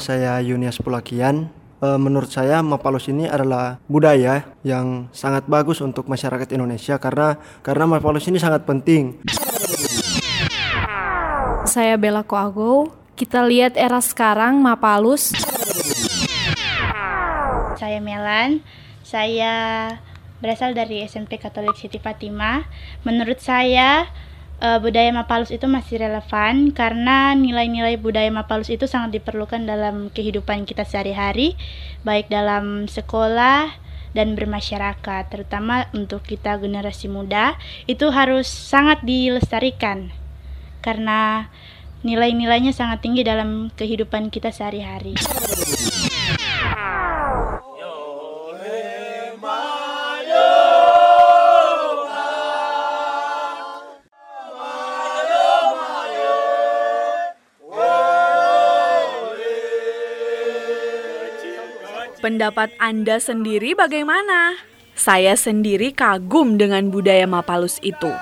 Saya 0.00 0.40
Yunias 0.40 0.80
Pulakian. 0.80 1.52
Menurut 1.80 2.28
saya 2.28 2.60
Mapalus 2.60 3.08
ini 3.08 3.24
adalah 3.24 3.80
budaya 3.88 4.44
yang 4.60 5.08
sangat 5.16 5.48
bagus 5.48 5.80
untuk 5.80 6.12
masyarakat 6.12 6.44
Indonesia 6.52 7.00
karena 7.00 7.40
karena 7.64 7.88
Mapalus 7.88 8.28
ini 8.28 8.36
sangat 8.36 8.68
penting. 8.68 9.24
Saya 11.64 11.96
Bella 11.96 12.20
Koago. 12.20 12.92
Kita 13.16 13.44
lihat 13.48 13.80
era 13.80 14.00
sekarang 14.04 14.60
Mapalus. 14.60 15.32
Saya 17.80 17.96
Melan. 18.04 18.60
Saya 19.00 19.96
berasal 20.44 20.76
dari 20.76 21.00
SMP 21.08 21.40
Katolik 21.40 21.80
Siti 21.80 21.96
Fatima. 21.96 22.68
Menurut 23.08 23.40
saya 23.40 24.04
uh, 24.60 24.76
budaya 24.84 25.08
Mapalus 25.16 25.48
itu 25.48 25.64
masih 25.64 26.04
relevan 26.04 26.76
karena 26.76 27.32
nilai-nilai 27.32 27.96
budaya 27.96 28.28
Mapalus 28.28 28.68
itu 28.68 28.84
sangat 28.84 29.16
diperlukan 29.16 29.64
dalam 29.64 30.12
kehidupan 30.12 30.68
kita 30.68 30.84
sehari-hari, 30.84 31.56
baik 32.04 32.28
dalam 32.28 32.84
sekolah 32.84 33.72
dan 34.12 34.36
bermasyarakat, 34.36 35.22
terutama 35.32 35.88
untuk 35.96 36.26
kita 36.26 36.58
generasi 36.60 37.06
muda 37.08 37.56
itu 37.86 38.10
harus 38.10 38.50
sangat 38.50 39.00
dilestarikan 39.06 40.10
karena 40.82 41.46
nilai-nilainya 42.00 42.72
sangat 42.72 43.04
tinggi 43.04 43.22
dalam 43.22 43.68
kehidupan 43.76 44.32
kita 44.32 44.50
sehari-hari. 44.50 45.14
Pendapat 62.20 62.76
Anda 62.76 63.16
sendiri 63.16 63.72
bagaimana? 63.72 64.60
Saya 64.92 65.32
sendiri 65.40 65.88
kagum 65.96 66.60
dengan 66.60 66.92
budaya 66.92 67.24
Mapalus 67.24 67.80
itu. 67.80 68.12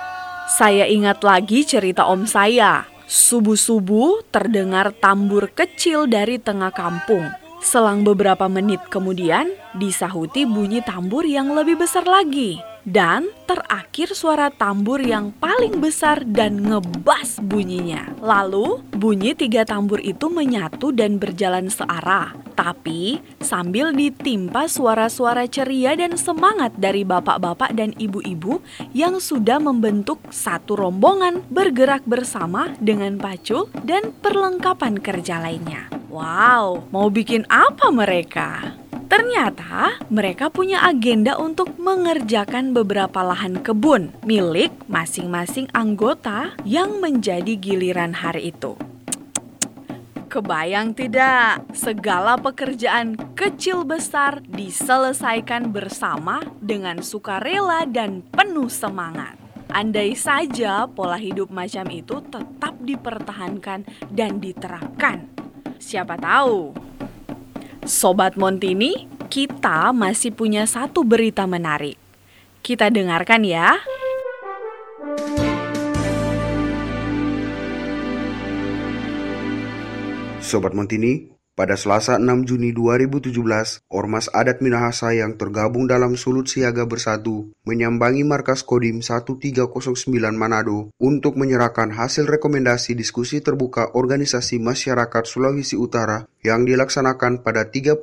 Saya 0.54 0.86
ingat 0.86 1.26
lagi 1.26 1.66
cerita 1.66 2.06
om 2.06 2.22
saya. 2.22 2.86
Subuh-subuh 3.10 4.22
terdengar 4.30 4.94
tambur 4.94 5.50
kecil 5.50 6.06
dari 6.06 6.38
tengah 6.38 6.70
kampung. 6.70 7.26
Selang 7.58 8.06
beberapa 8.06 8.46
menit 8.46 8.78
kemudian, 8.86 9.50
disahuti 9.74 10.46
bunyi 10.46 10.78
tambur 10.78 11.26
yang 11.26 11.50
lebih 11.58 11.82
besar 11.82 12.06
lagi. 12.06 12.62
Dan 12.88 13.28
terakhir 13.44 14.16
suara 14.16 14.48
tambur 14.48 14.96
yang 15.04 15.28
paling 15.36 15.76
besar 15.76 16.24
dan 16.24 16.56
ngebas 16.64 17.36
bunyinya. 17.44 18.16
Lalu 18.16 18.80
bunyi 18.96 19.36
tiga 19.36 19.68
tambur 19.68 20.00
itu 20.00 20.32
menyatu 20.32 20.88
dan 20.96 21.20
berjalan 21.20 21.68
searah. 21.68 22.32
Tapi 22.56 23.20
sambil 23.44 23.92
ditimpa 23.92 24.72
suara-suara 24.72 25.44
ceria 25.44 26.00
dan 26.00 26.16
semangat 26.16 26.72
dari 26.80 27.04
bapak-bapak 27.04 27.76
dan 27.76 27.92
ibu-ibu 28.00 28.64
yang 28.96 29.20
sudah 29.20 29.60
membentuk 29.60 30.24
satu 30.32 30.72
rombongan 30.72 31.44
bergerak 31.52 32.08
bersama 32.08 32.72
dengan 32.80 33.20
pacul 33.20 33.68
dan 33.84 34.16
perlengkapan 34.24 34.96
kerja 34.96 35.36
lainnya. 35.44 35.92
Wow, 36.08 36.88
mau 36.88 37.12
bikin 37.12 37.44
apa 37.52 37.92
mereka? 37.92 38.80
Ternyata 39.08 39.96
mereka 40.12 40.52
punya 40.52 40.84
agenda 40.84 41.40
untuk 41.40 41.80
mengerjakan 41.80 42.76
beberapa 42.76 43.24
lahan 43.24 43.64
kebun 43.64 44.12
milik 44.28 44.68
masing-masing 44.84 45.64
anggota 45.72 46.52
yang 46.68 47.00
menjadi 47.00 47.56
giliran 47.56 48.12
hari 48.12 48.52
itu. 48.52 48.76
Kebayang 50.28 50.92
tidak, 50.92 51.64
segala 51.72 52.36
pekerjaan 52.36 53.16
kecil 53.32 53.88
besar 53.88 54.44
diselesaikan 54.44 55.72
bersama 55.72 56.44
dengan 56.60 57.00
sukarela 57.00 57.88
dan 57.88 58.20
penuh 58.28 58.68
semangat. 58.68 59.40
Andai 59.72 60.12
saja 60.12 60.84
pola 60.84 61.16
hidup 61.16 61.48
macam 61.48 61.88
itu 61.88 62.20
tetap 62.28 62.76
dipertahankan 62.76 63.88
dan 64.12 64.36
diterapkan. 64.36 65.32
Siapa 65.80 66.20
tahu 66.20 66.87
Sobat 67.86 68.34
Montini, 68.34 69.06
kita 69.30 69.94
masih 69.94 70.34
punya 70.34 70.66
satu 70.66 71.06
berita 71.06 71.46
menarik. 71.46 71.94
Kita 72.64 72.90
dengarkan 72.90 73.46
ya. 73.46 73.78
Sobat 80.42 80.72
Montini, 80.72 81.37
pada 81.58 81.74
Selasa 81.74 82.22
6 82.22 82.46
Juni 82.46 82.70
2017, 82.70 83.34
Ormas 83.90 84.30
Adat 84.30 84.62
Minahasa 84.62 85.10
yang 85.10 85.34
tergabung 85.34 85.90
dalam 85.90 86.14
Sulut 86.14 86.46
Siaga 86.46 86.86
Bersatu 86.86 87.50
menyambangi 87.66 88.22
markas 88.22 88.62
Kodim 88.62 89.02
1309 89.02 89.74
Manado 90.38 90.94
untuk 91.02 91.34
menyerahkan 91.34 91.90
hasil 91.90 92.30
rekomendasi 92.30 92.94
diskusi 92.94 93.42
terbuka 93.42 93.90
Organisasi 93.98 94.62
Masyarakat 94.62 95.26
Sulawesi 95.26 95.74
Utara 95.74 96.30
yang 96.46 96.62
dilaksanakan 96.62 97.42
pada 97.42 97.66
31 97.74 97.98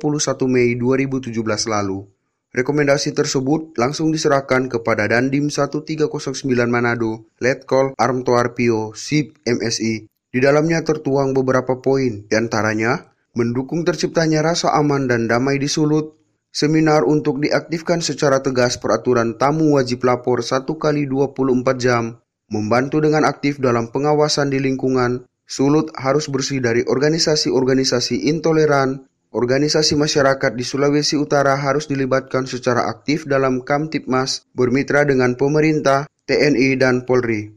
Mei 0.52 0.76
2017 0.76 1.32
lalu. 1.72 2.04
Rekomendasi 2.52 3.16
tersebut 3.16 3.72
langsung 3.80 4.12
diserahkan 4.12 4.68
kepada 4.68 5.08
Dandim 5.08 5.48
1309 5.48 6.44
Manado, 6.68 7.24
Letkol 7.40 7.96
Armtoarpio, 7.96 8.92
SIP 8.92 9.40
MSI. 9.48 10.08
Di 10.08 10.38
dalamnya 10.44 10.84
tertuang 10.84 11.32
beberapa 11.32 11.80
poin, 11.80 12.28
di 12.28 12.34
antaranya 12.36 13.15
mendukung 13.36 13.84
terciptanya 13.84 14.40
rasa 14.40 14.72
aman 14.72 15.04
dan 15.04 15.28
damai 15.28 15.60
di 15.60 15.68
Sulut, 15.68 16.16
seminar 16.48 17.04
untuk 17.04 17.44
diaktifkan 17.44 18.00
secara 18.00 18.40
tegas 18.40 18.80
peraturan 18.80 19.36
tamu 19.36 19.76
wajib 19.76 20.08
lapor 20.08 20.40
1 20.40 20.64
kali 20.64 21.04
24 21.04 21.76
jam, 21.76 22.16
membantu 22.48 23.04
dengan 23.04 23.28
aktif 23.28 23.60
dalam 23.60 23.92
pengawasan 23.92 24.48
di 24.48 24.58
lingkungan, 24.58 25.28
Sulut 25.46 25.94
harus 25.94 26.26
bersih 26.26 26.58
dari 26.58 26.82
organisasi-organisasi 26.82 28.26
intoleran, 28.26 29.06
organisasi 29.30 29.94
masyarakat 29.94 30.56
di 30.58 30.64
Sulawesi 30.66 31.14
Utara 31.20 31.54
harus 31.54 31.86
dilibatkan 31.86 32.50
secara 32.50 32.90
aktif 32.90 33.28
dalam 33.30 33.62
Kamtipmas, 33.62 34.42
bermitra 34.56 35.06
dengan 35.06 35.38
pemerintah, 35.38 36.10
TNI, 36.26 36.80
dan 36.80 37.06
Polri. 37.06 37.55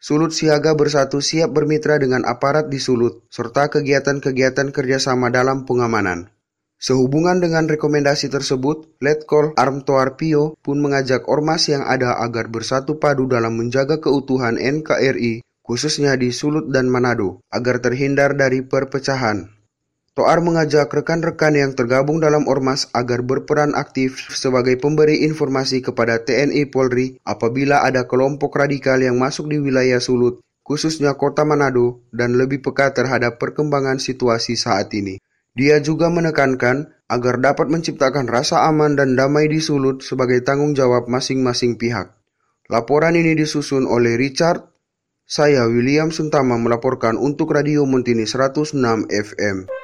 Sulut 0.00 0.32
Siaga 0.32 0.72
Bersatu 0.72 1.20
siap 1.20 1.52
bermitra 1.52 2.00
dengan 2.00 2.24
aparat 2.24 2.72
di 2.72 2.80
Sulut, 2.80 3.20
serta 3.28 3.68
kegiatan-kegiatan 3.68 4.72
kerjasama 4.72 5.28
dalam 5.28 5.68
pengamanan. 5.68 6.32
Sehubungan 6.80 7.36
dengan 7.36 7.68
rekomendasi 7.68 8.32
tersebut, 8.32 8.96
Letkol 9.04 9.52
Armtoar 9.60 10.16
Pio 10.16 10.56
pun 10.64 10.80
mengajak 10.80 11.28
ormas 11.28 11.68
yang 11.68 11.84
ada 11.84 12.16
agar 12.16 12.48
bersatu 12.48 12.96
padu 12.96 13.28
dalam 13.28 13.60
menjaga 13.60 14.00
keutuhan 14.00 14.56
NKRI, 14.56 15.44
khususnya 15.60 16.16
di 16.16 16.32
Sulut 16.32 16.72
dan 16.72 16.88
Manado, 16.88 17.44
agar 17.52 17.84
terhindar 17.84 18.32
dari 18.32 18.64
perpecahan. 18.64 19.59
Toar 20.20 20.44
mengajak 20.44 20.92
rekan-rekan 20.92 21.56
yang 21.56 21.72
tergabung 21.72 22.20
dalam 22.20 22.44
Ormas 22.44 22.92
agar 22.92 23.24
berperan 23.24 23.72
aktif 23.72 24.28
sebagai 24.36 24.76
pemberi 24.76 25.24
informasi 25.24 25.80
kepada 25.80 26.20
TNI 26.20 26.68
Polri 26.68 27.16
apabila 27.24 27.80
ada 27.80 28.04
kelompok 28.04 28.52
radikal 28.52 29.00
yang 29.00 29.16
masuk 29.16 29.48
di 29.48 29.56
wilayah 29.56 29.96
Sulut, 29.96 30.44
khususnya 30.60 31.16
kota 31.16 31.48
Manado, 31.48 32.04
dan 32.12 32.36
lebih 32.36 32.60
peka 32.60 32.92
terhadap 32.92 33.40
perkembangan 33.40 33.96
situasi 33.96 34.60
saat 34.60 34.92
ini. 34.92 35.24
Dia 35.56 35.80
juga 35.80 36.12
menekankan 36.12 36.92
agar 37.08 37.40
dapat 37.40 37.72
menciptakan 37.72 38.28
rasa 38.28 38.68
aman 38.68 39.00
dan 39.00 39.16
damai 39.16 39.48
di 39.48 39.64
Sulut 39.64 40.04
sebagai 40.04 40.44
tanggung 40.44 40.76
jawab 40.76 41.08
masing-masing 41.08 41.80
pihak. 41.80 42.12
Laporan 42.68 43.16
ini 43.16 43.32
disusun 43.32 43.88
oleh 43.88 44.20
Richard. 44.20 44.68
Saya 45.24 45.64
William 45.64 46.12
Suntama 46.12 46.60
melaporkan 46.60 47.16
untuk 47.16 47.56
Radio 47.56 47.88
Montini 47.88 48.28
106 48.28 48.76
FM. 49.08 49.79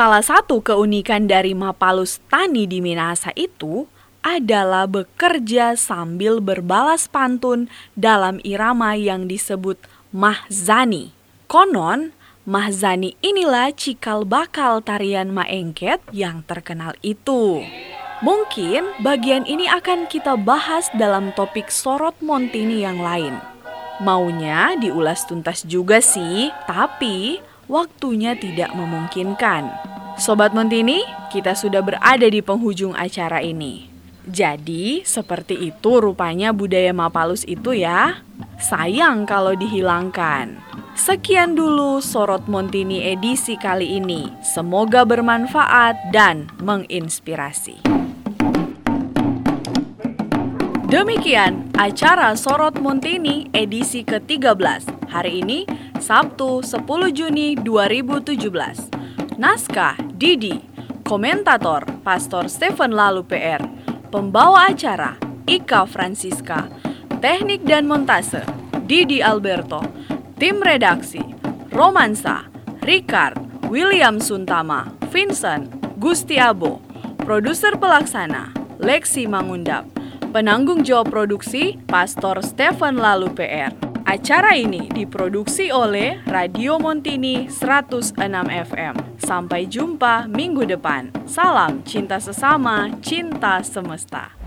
Salah 0.00 0.24
satu 0.24 0.64
keunikan 0.64 1.28
dari 1.28 1.52
Mapalus 1.52 2.24
Tani 2.32 2.64
di 2.64 2.80
Minahasa 2.80 3.36
itu 3.36 3.84
adalah 4.24 4.88
bekerja 4.88 5.76
sambil 5.76 6.40
berbalas 6.40 7.04
pantun 7.04 7.68
dalam 7.92 8.40
irama 8.40 8.96
yang 8.96 9.28
disebut 9.28 9.76
mahzani. 10.08 11.12
Konon, 11.52 12.16
mahzani 12.48 13.12
inilah 13.20 13.76
cikal 13.76 14.24
bakal 14.24 14.80
tarian 14.80 15.36
maengket 15.36 16.00
yang 16.16 16.48
terkenal 16.48 16.96
itu. 17.04 17.60
Mungkin 18.24 19.04
bagian 19.04 19.44
ini 19.44 19.68
akan 19.68 20.08
kita 20.08 20.40
bahas 20.40 20.88
dalam 20.96 21.28
topik 21.36 21.68
sorot 21.68 22.16
Montini 22.24 22.88
yang 22.88 23.04
lain. 23.04 23.36
Maunya 24.00 24.80
diulas 24.80 25.28
tuntas 25.28 25.60
juga 25.68 26.00
sih, 26.00 26.48
tapi 26.64 27.44
waktunya 27.70 28.34
tidak 28.34 28.74
memungkinkan. 28.74 29.70
Sobat 30.18 30.50
Montini, 30.50 31.06
kita 31.30 31.54
sudah 31.54 31.80
berada 31.80 32.26
di 32.26 32.42
penghujung 32.42 32.98
acara 32.98 33.38
ini. 33.40 33.86
Jadi, 34.26 35.06
seperti 35.06 35.56
itu 35.72 36.02
rupanya 36.02 36.52
budaya 36.52 36.92
Mapalus 36.92 37.46
itu 37.46 37.72
ya. 37.72 38.20
Sayang 38.60 39.24
kalau 39.24 39.56
dihilangkan. 39.56 40.60
Sekian 40.92 41.56
dulu 41.56 42.04
Sorot 42.04 42.44
Montini 42.50 43.00
edisi 43.00 43.56
kali 43.56 43.96
ini. 43.96 44.28
Semoga 44.44 45.08
bermanfaat 45.08 46.12
dan 46.12 46.52
menginspirasi. 46.60 48.09
Demikian 50.90 51.70
acara 51.78 52.34
Sorot 52.34 52.74
Montini 52.82 53.46
edisi 53.54 54.02
ke-13. 54.02 55.06
Hari 55.06 55.38
ini 55.38 55.62
Sabtu 56.02 56.66
10 56.66 56.82
Juni 57.14 57.54
2017. 57.54 59.38
Naskah 59.38 59.94
Didi, 60.18 60.58
komentator 61.06 61.86
Pastor 62.02 62.50
Stephen 62.50 62.90
Lalu 62.90 63.22
PR, 63.22 63.62
pembawa 64.10 64.66
acara 64.66 65.14
Ika 65.46 65.86
Francisca, 65.86 66.66
teknik 67.22 67.62
dan 67.62 67.86
montase 67.86 68.42
Didi 68.82 69.22
Alberto, 69.22 69.86
tim 70.42 70.58
redaksi 70.58 71.22
Romansa, 71.70 72.50
Ricard, 72.82 73.38
William 73.70 74.18
Suntama, 74.18 74.90
Vincent, 75.14 75.70
Gusti 76.02 76.34
Abo, 76.34 76.82
produser 77.22 77.78
pelaksana 77.78 78.50
Lexi 78.82 79.30
Mangundap, 79.30 79.99
penanggung 80.30 80.86
jawab 80.86 81.10
produksi 81.10 81.74
Pastor 81.90 82.38
Stephen 82.46 83.02
Lalu 83.02 83.34
PR. 83.34 83.74
Acara 84.06 84.56
ini 84.56 84.86
diproduksi 84.90 85.70
oleh 85.70 86.22
Radio 86.26 86.78
Montini 86.80 87.50
106 87.50 88.16
FM. 88.48 88.94
Sampai 89.20 89.66
jumpa 89.68 90.30
minggu 90.30 90.66
depan. 90.66 91.12
Salam 91.26 91.82
cinta 91.84 92.18
sesama, 92.18 92.90
cinta 93.04 93.60
semesta. 93.62 94.39